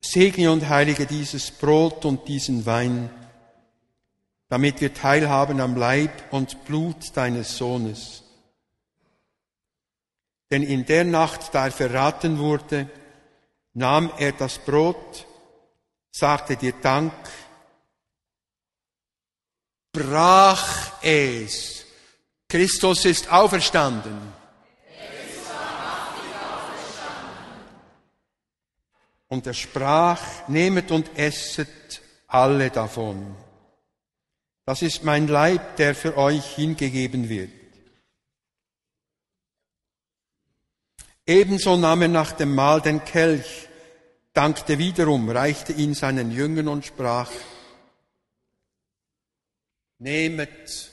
Segne 0.00 0.52
und 0.52 0.68
heilige 0.68 1.06
dieses 1.06 1.50
Brot 1.50 2.04
und 2.04 2.28
diesen 2.28 2.64
Wein, 2.66 3.10
damit 4.48 4.80
wir 4.80 4.94
teilhaben 4.94 5.60
am 5.60 5.76
Leib 5.76 6.32
und 6.32 6.64
Blut 6.64 7.16
deines 7.16 7.56
Sohnes. 7.56 8.22
Denn 10.50 10.62
in 10.62 10.86
der 10.86 11.04
Nacht, 11.04 11.52
da 11.52 11.66
er 11.66 11.72
verraten 11.72 12.38
wurde, 12.38 12.88
nahm 13.74 14.12
er 14.18 14.32
das 14.32 14.58
Brot, 14.58 15.26
sagte 16.12 16.56
dir 16.56 16.72
Dank, 16.80 17.12
brach 19.92 21.02
es. 21.02 21.84
Christus 22.48 23.04
ist 23.04 23.32
auferstanden. 23.32 24.35
Und 29.28 29.46
er 29.46 29.54
sprach, 29.54 30.48
nehmet 30.48 30.90
und 30.90 31.18
esset 31.18 32.00
alle 32.28 32.70
davon. 32.70 33.36
Das 34.64 34.82
ist 34.82 35.04
mein 35.04 35.28
Leib, 35.28 35.76
der 35.76 35.94
für 35.94 36.16
euch 36.16 36.56
hingegeben 36.56 37.28
wird. 37.28 37.50
Ebenso 41.26 41.76
nahm 41.76 42.02
er 42.02 42.08
nach 42.08 42.32
dem 42.32 42.54
Mahl 42.54 42.80
den 42.80 43.04
Kelch, 43.04 43.68
dankte 44.32 44.78
wiederum, 44.78 45.28
reichte 45.28 45.72
ihn 45.72 45.94
seinen 45.94 46.30
Jüngern 46.30 46.68
und 46.68 46.84
sprach, 46.84 47.30
Nehmet 49.98 50.90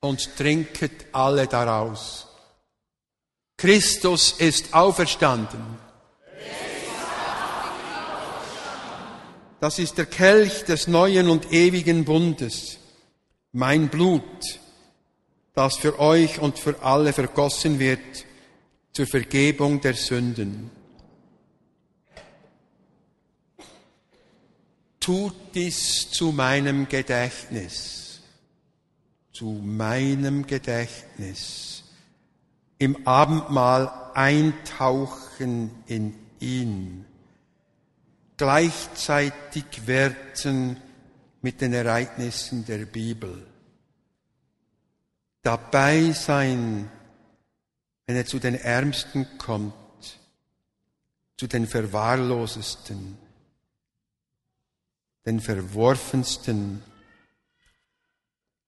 und 0.00 0.36
trinket 0.36 1.06
alle 1.12 1.46
daraus. 1.46 2.26
Christus 3.56 4.32
ist 4.32 4.74
auferstanden. 4.74 5.78
Das 9.62 9.78
ist 9.78 9.96
der 9.96 10.06
Kelch 10.06 10.64
des 10.64 10.88
neuen 10.88 11.28
und 11.28 11.52
ewigen 11.52 12.04
Bundes, 12.04 12.78
mein 13.52 13.90
Blut, 13.90 14.58
das 15.54 15.76
für 15.76 16.00
euch 16.00 16.40
und 16.40 16.58
für 16.58 16.82
alle 16.82 17.12
vergossen 17.12 17.78
wird 17.78 18.26
zur 18.90 19.06
Vergebung 19.06 19.80
der 19.80 19.94
Sünden. 19.94 20.72
Tut 24.98 25.36
dies 25.54 26.10
zu 26.10 26.32
meinem 26.32 26.88
Gedächtnis. 26.88 28.20
Zu 29.32 29.46
meinem 29.64 30.44
Gedächtnis, 30.44 31.84
im 32.78 33.06
Abendmahl 33.06 34.10
eintauchen 34.14 35.70
in 35.86 36.14
ihn, 36.40 37.04
gleichzeitig 38.42 39.86
werten 39.86 40.76
mit 41.42 41.60
den 41.60 41.72
Ereignissen 41.72 42.64
der 42.64 42.86
Bibel, 42.86 43.46
dabei 45.42 46.10
sein, 46.10 46.90
wenn 48.04 48.16
er 48.16 48.26
zu 48.26 48.40
den 48.40 48.56
Ärmsten 48.56 49.38
kommt, 49.38 49.74
zu 51.36 51.46
den 51.46 51.68
Verwahrlosesten, 51.68 53.16
den 55.24 55.38
Verworfensten, 55.38 56.82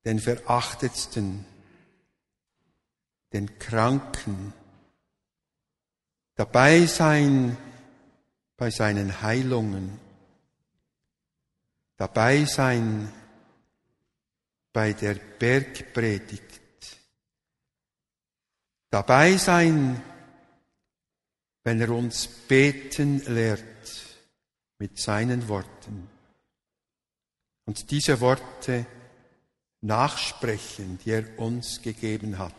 den 0.04 0.20
Verachtetsten, 0.20 1.44
den 3.32 3.58
Kranken, 3.58 4.52
dabei 6.36 6.86
sein 6.86 7.56
bei 8.56 8.70
seinen 8.70 9.22
Heilungen, 9.22 9.98
dabei 11.96 12.44
sein 12.44 13.12
bei 14.72 14.92
der 14.92 15.14
Bergpredigt, 15.14 16.42
dabei 18.90 19.36
sein, 19.36 20.02
wenn 21.62 21.80
er 21.80 21.90
uns 21.90 22.26
beten 22.26 23.24
lehrt 23.26 23.62
mit 24.78 24.98
seinen 24.98 25.48
Worten. 25.48 26.08
Und 27.64 27.90
diese 27.90 28.20
Worte 28.20 28.84
nachsprechen, 29.80 30.98
die 31.04 31.10
er 31.10 31.38
uns 31.38 31.80
gegeben 31.82 32.38
hat. 32.38 32.52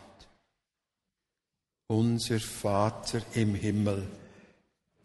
Unser 1.88 2.40
Vater 2.40 3.22
im 3.34 3.54
Himmel, 3.54 4.08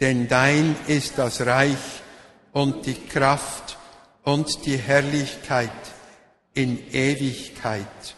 Denn 0.00 0.28
dein 0.28 0.76
ist 0.86 1.18
das 1.18 1.40
Reich 1.42 2.02
und 2.52 2.86
die 2.86 2.94
Kraft 2.94 3.78
und 4.22 4.66
die 4.66 4.76
Herrlichkeit 4.76 5.70
in 6.54 6.90
Ewigkeit. 6.92 8.16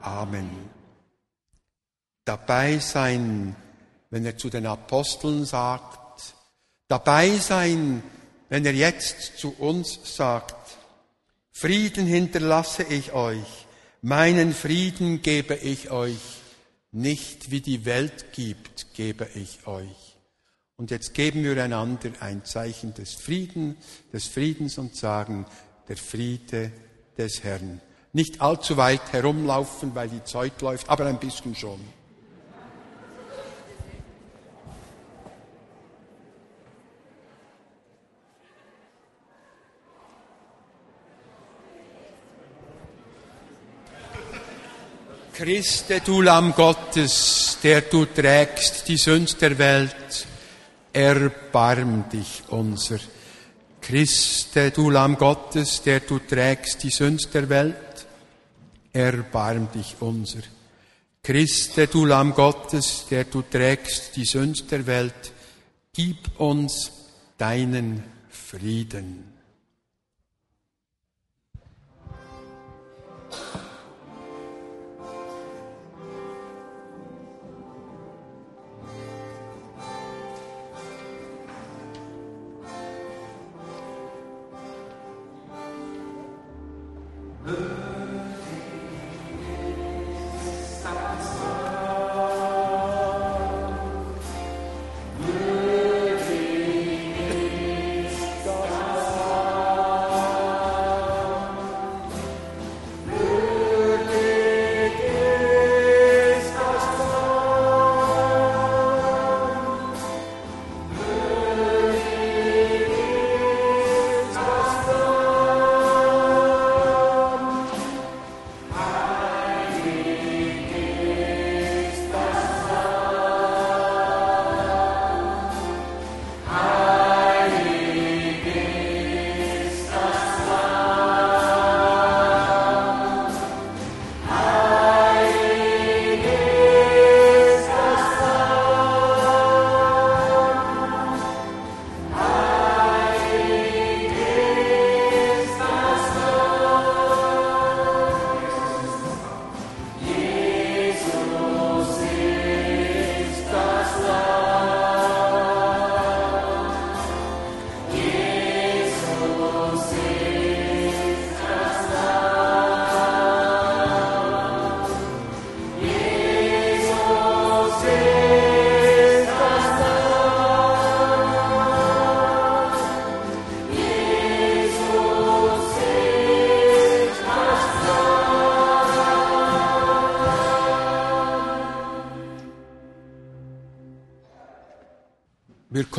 Amen. 0.00 0.50
Dabei 2.24 2.78
sein, 2.78 3.56
wenn 4.10 4.24
er 4.24 4.36
zu 4.36 4.50
den 4.50 4.66
Aposteln 4.66 5.44
sagt, 5.44 6.34
dabei 6.88 7.36
sein, 7.36 8.02
wenn 8.48 8.64
er 8.66 8.74
jetzt 8.74 9.38
zu 9.38 9.54
uns 9.58 10.16
sagt, 10.16 10.56
Frieden 11.50 12.06
hinterlasse 12.06 12.82
ich 12.82 13.12
euch, 13.12 13.66
meinen 14.02 14.54
Frieden 14.54 15.22
gebe 15.22 15.54
ich 15.54 15.90
euch, 15.90 16.40
nicht 16.92 17.50
wie 17.50 17.60
die 17.60 17.84
Welt 17.84 18.32
gibt, 18.32 18.94
gebe 18.94 19.28
ich 19.34 19.66
euch. 19.66 20.09
Und 20.80 20.90
jetzt 20.90 21.12
geben 21.12 21.44
wir 21.44 21.62
einander 21.62 22.08
ein 22.20 22.42
Zeichen 22.42 22.94
des 22.94 23.12
Friedens, 23.12 23.76
des 24.14 24.28
Friedens 24.28 24.78
und 24.78 24.96
sagen, 24.96 25.44
der 25.88 25.98
Friede 25.98 26.72
des 27.18 27.44
Herrn. 27.44 27.82
Nicht 28.14 28.40
allzu 28.40 28.78
weit 28.78 29.12
herumlaufen, 29.12 29.94
weil 29.94 30.08
die 30.08 30.24
Zeit 30.24 30.62
läuft, 30.62 30.88
aber 30.88 31.04
ein 31.04 31.20
bisschen 31.20 31.54
schon. 31.54 31.80
Christe, 45.34 46.00
du 46.00 46.22
Lamm 46.22 46.54
Gottes, 46.54 47.58
der 47.62 47.82
du 47.82 48.06
trägst 48.06 48.88
die 48.88 48.96
Sünd 48.96 49.42
der 49.42 49.58
Welt, 49.58 50.26
erbarm 50.92 52.08
dich 52.08 52.42
unser. 52.48 52.98
Christe, 53.80 54.70
du 54.70 54.90
Lamm 54.90 55.16
Gottes, 55.16 55.82
der 55.82 56.00
du 56.00 56.18
trägst 56.18 56.82
die 56.82 56.90
Sünd 56.90 57.32
der 57.32 57.48
Welt, 57.48 58.06
erbarm 58.92 59.70
dich 59.72 59.96
unser. 60.00 60.40
Christe, 61.22 61.86
du 61.86 62.04
Lamm 62.06 62.34
Gottes, 62.34 63.06
der 63.10 63.24
du 63.24 63.42
trägst 63.42 64.16
die 64.16 64.24
Sünd 64.24 64.70
der 64.70 64.86
Welt, 64.86 65.32
gib 65.92 66.38
uns 66.40 66.90
deinen 67.38 68.02
Frieden. 68.28 69.39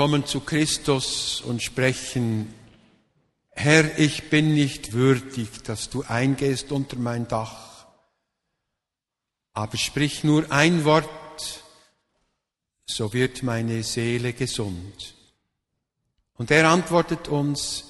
Kommen 0.01 0.25
zu 0.25 0.39
Christus 0.39 1.41
und 1.41 1.61
sprechen, 1.61 2.51
Herr, 3.51 3.99
ich 3.99 4.31
bin 4.31 4.55
nicht 4.55 4.93
würdig, 4.93 5.61
dass 5.63 5.91
du 5.91 6.01
eingehst 6.01 6.71
unter 6.71 6.97
mein 6.97 7.27
Dach, 7.27 7.85
aber 9.53 9.77
sprich 9.77 10.23
nur 10.23 10.51
ein 10.51 10.85
Wort, 10.85 11.63
so 12.87 13.13
wird 13.13 13.43
meine 13.43 13.83
Seele 13.83 14.33
gesund. 14.33 15.13
Und 16.33 16.49
er 16.49 16.67
antwortet 16.67 17.27
uns, 17.27 17.83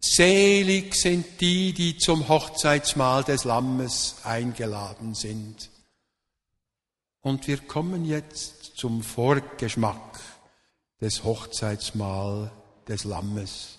Selig 0.00 0.94
sind 0.94 1.38
die, 1.42 1.74
die 1.74 1.98
zum 1.98 2.28
Hochzeitsmahl 2.28 3.24
des 3.24 3.44
Lammes 3.44 4.16
eingeladen 4.24 5.14
sind. 5.14 5.68
Und 7.20 7.46
wir 7.46 7.58
kommen 7.58 8.06
jetzt 8.06 8.78
zum 8.78 9.02
Vorgeschmack 9.02 10.31
des 11.02 11.24
Hochzeitsmahl 11.24 12.52
des 12.86 13.02
Lammes. 13.02 13.78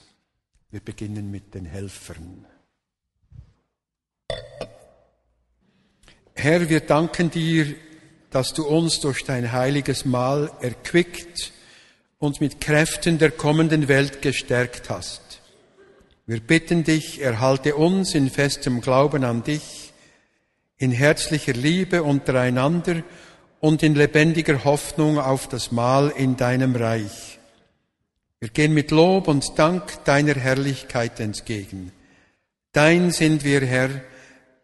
Wir 0.71 0.82
beginnen 0.82 1.32
mit 1.32 1.55
den 1.55 1.65
Helfern. 1.65 2.45
Herr, 6.36 6.69
wir 6.69 6.82
danken 6.82 7.32
dir, 7.32 7.76
dass 8.30 8.53
du 8.53 8.67
uns 8.67 8.99
durch 8.99 9.24
dein 9.24 9.53
heiliges 9.53 10.03
Mahl 10.03 10.51
erquickt 10.59 11.53
und 12.19 12.41
mit 12.41 12.59
Kräften 12.59 13.19
der 13.19 13.32
kommenden 13.32 13.88
Welt 13.88 14.21
gestärkt 14.21 14.89
hast. 14.89 15.39
Wir 16.26 16.41
bitten 16.41 16.84
dich, 16.84 17.21
erhalte 17.21 17.76
uns 17.76 18.15
in 18.15 18.30
festem 18.30 18.82
Glauben 18.82 19.24
an 19.24 19.43
dich, 19.43 19.93
in 20.78 20.91
herzlicher 20.91 21.53
Liebe 21.53 22.03
untereinander 22.03 23.03
und 23.64 23.82
in 23.82 23.95
lebendiger 23.95 24.66
Hoffnung 24.66 25.18
auf 25.18 25.47
das 25.47 25.72
Mahl 25.72 26.09
in 26.18 26.36
deinem 26.36 26.76
Reich. 26.76 27.39
Wir 28.41 28.49
gehen 28.49 28.74
mit 28.74 28.91
Lob 28.91 29.30
und 29.30 29.57
Dank 29.57 30.03
deiner 30.03 30.36
Herrlichkeit 30.36 31.22
entgegen. 31.22 31.93
Dein 32.74 33.11
sind 33.11 33.45
wir, 33.45 33.61
Herr, 33.61 33.89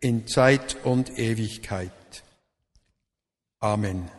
in 0.01 0.27
Zeit 0.27 0.75
und 0.83 1.17
Ewigkeit. 1.17 1.93
Amen. 3.61 4.18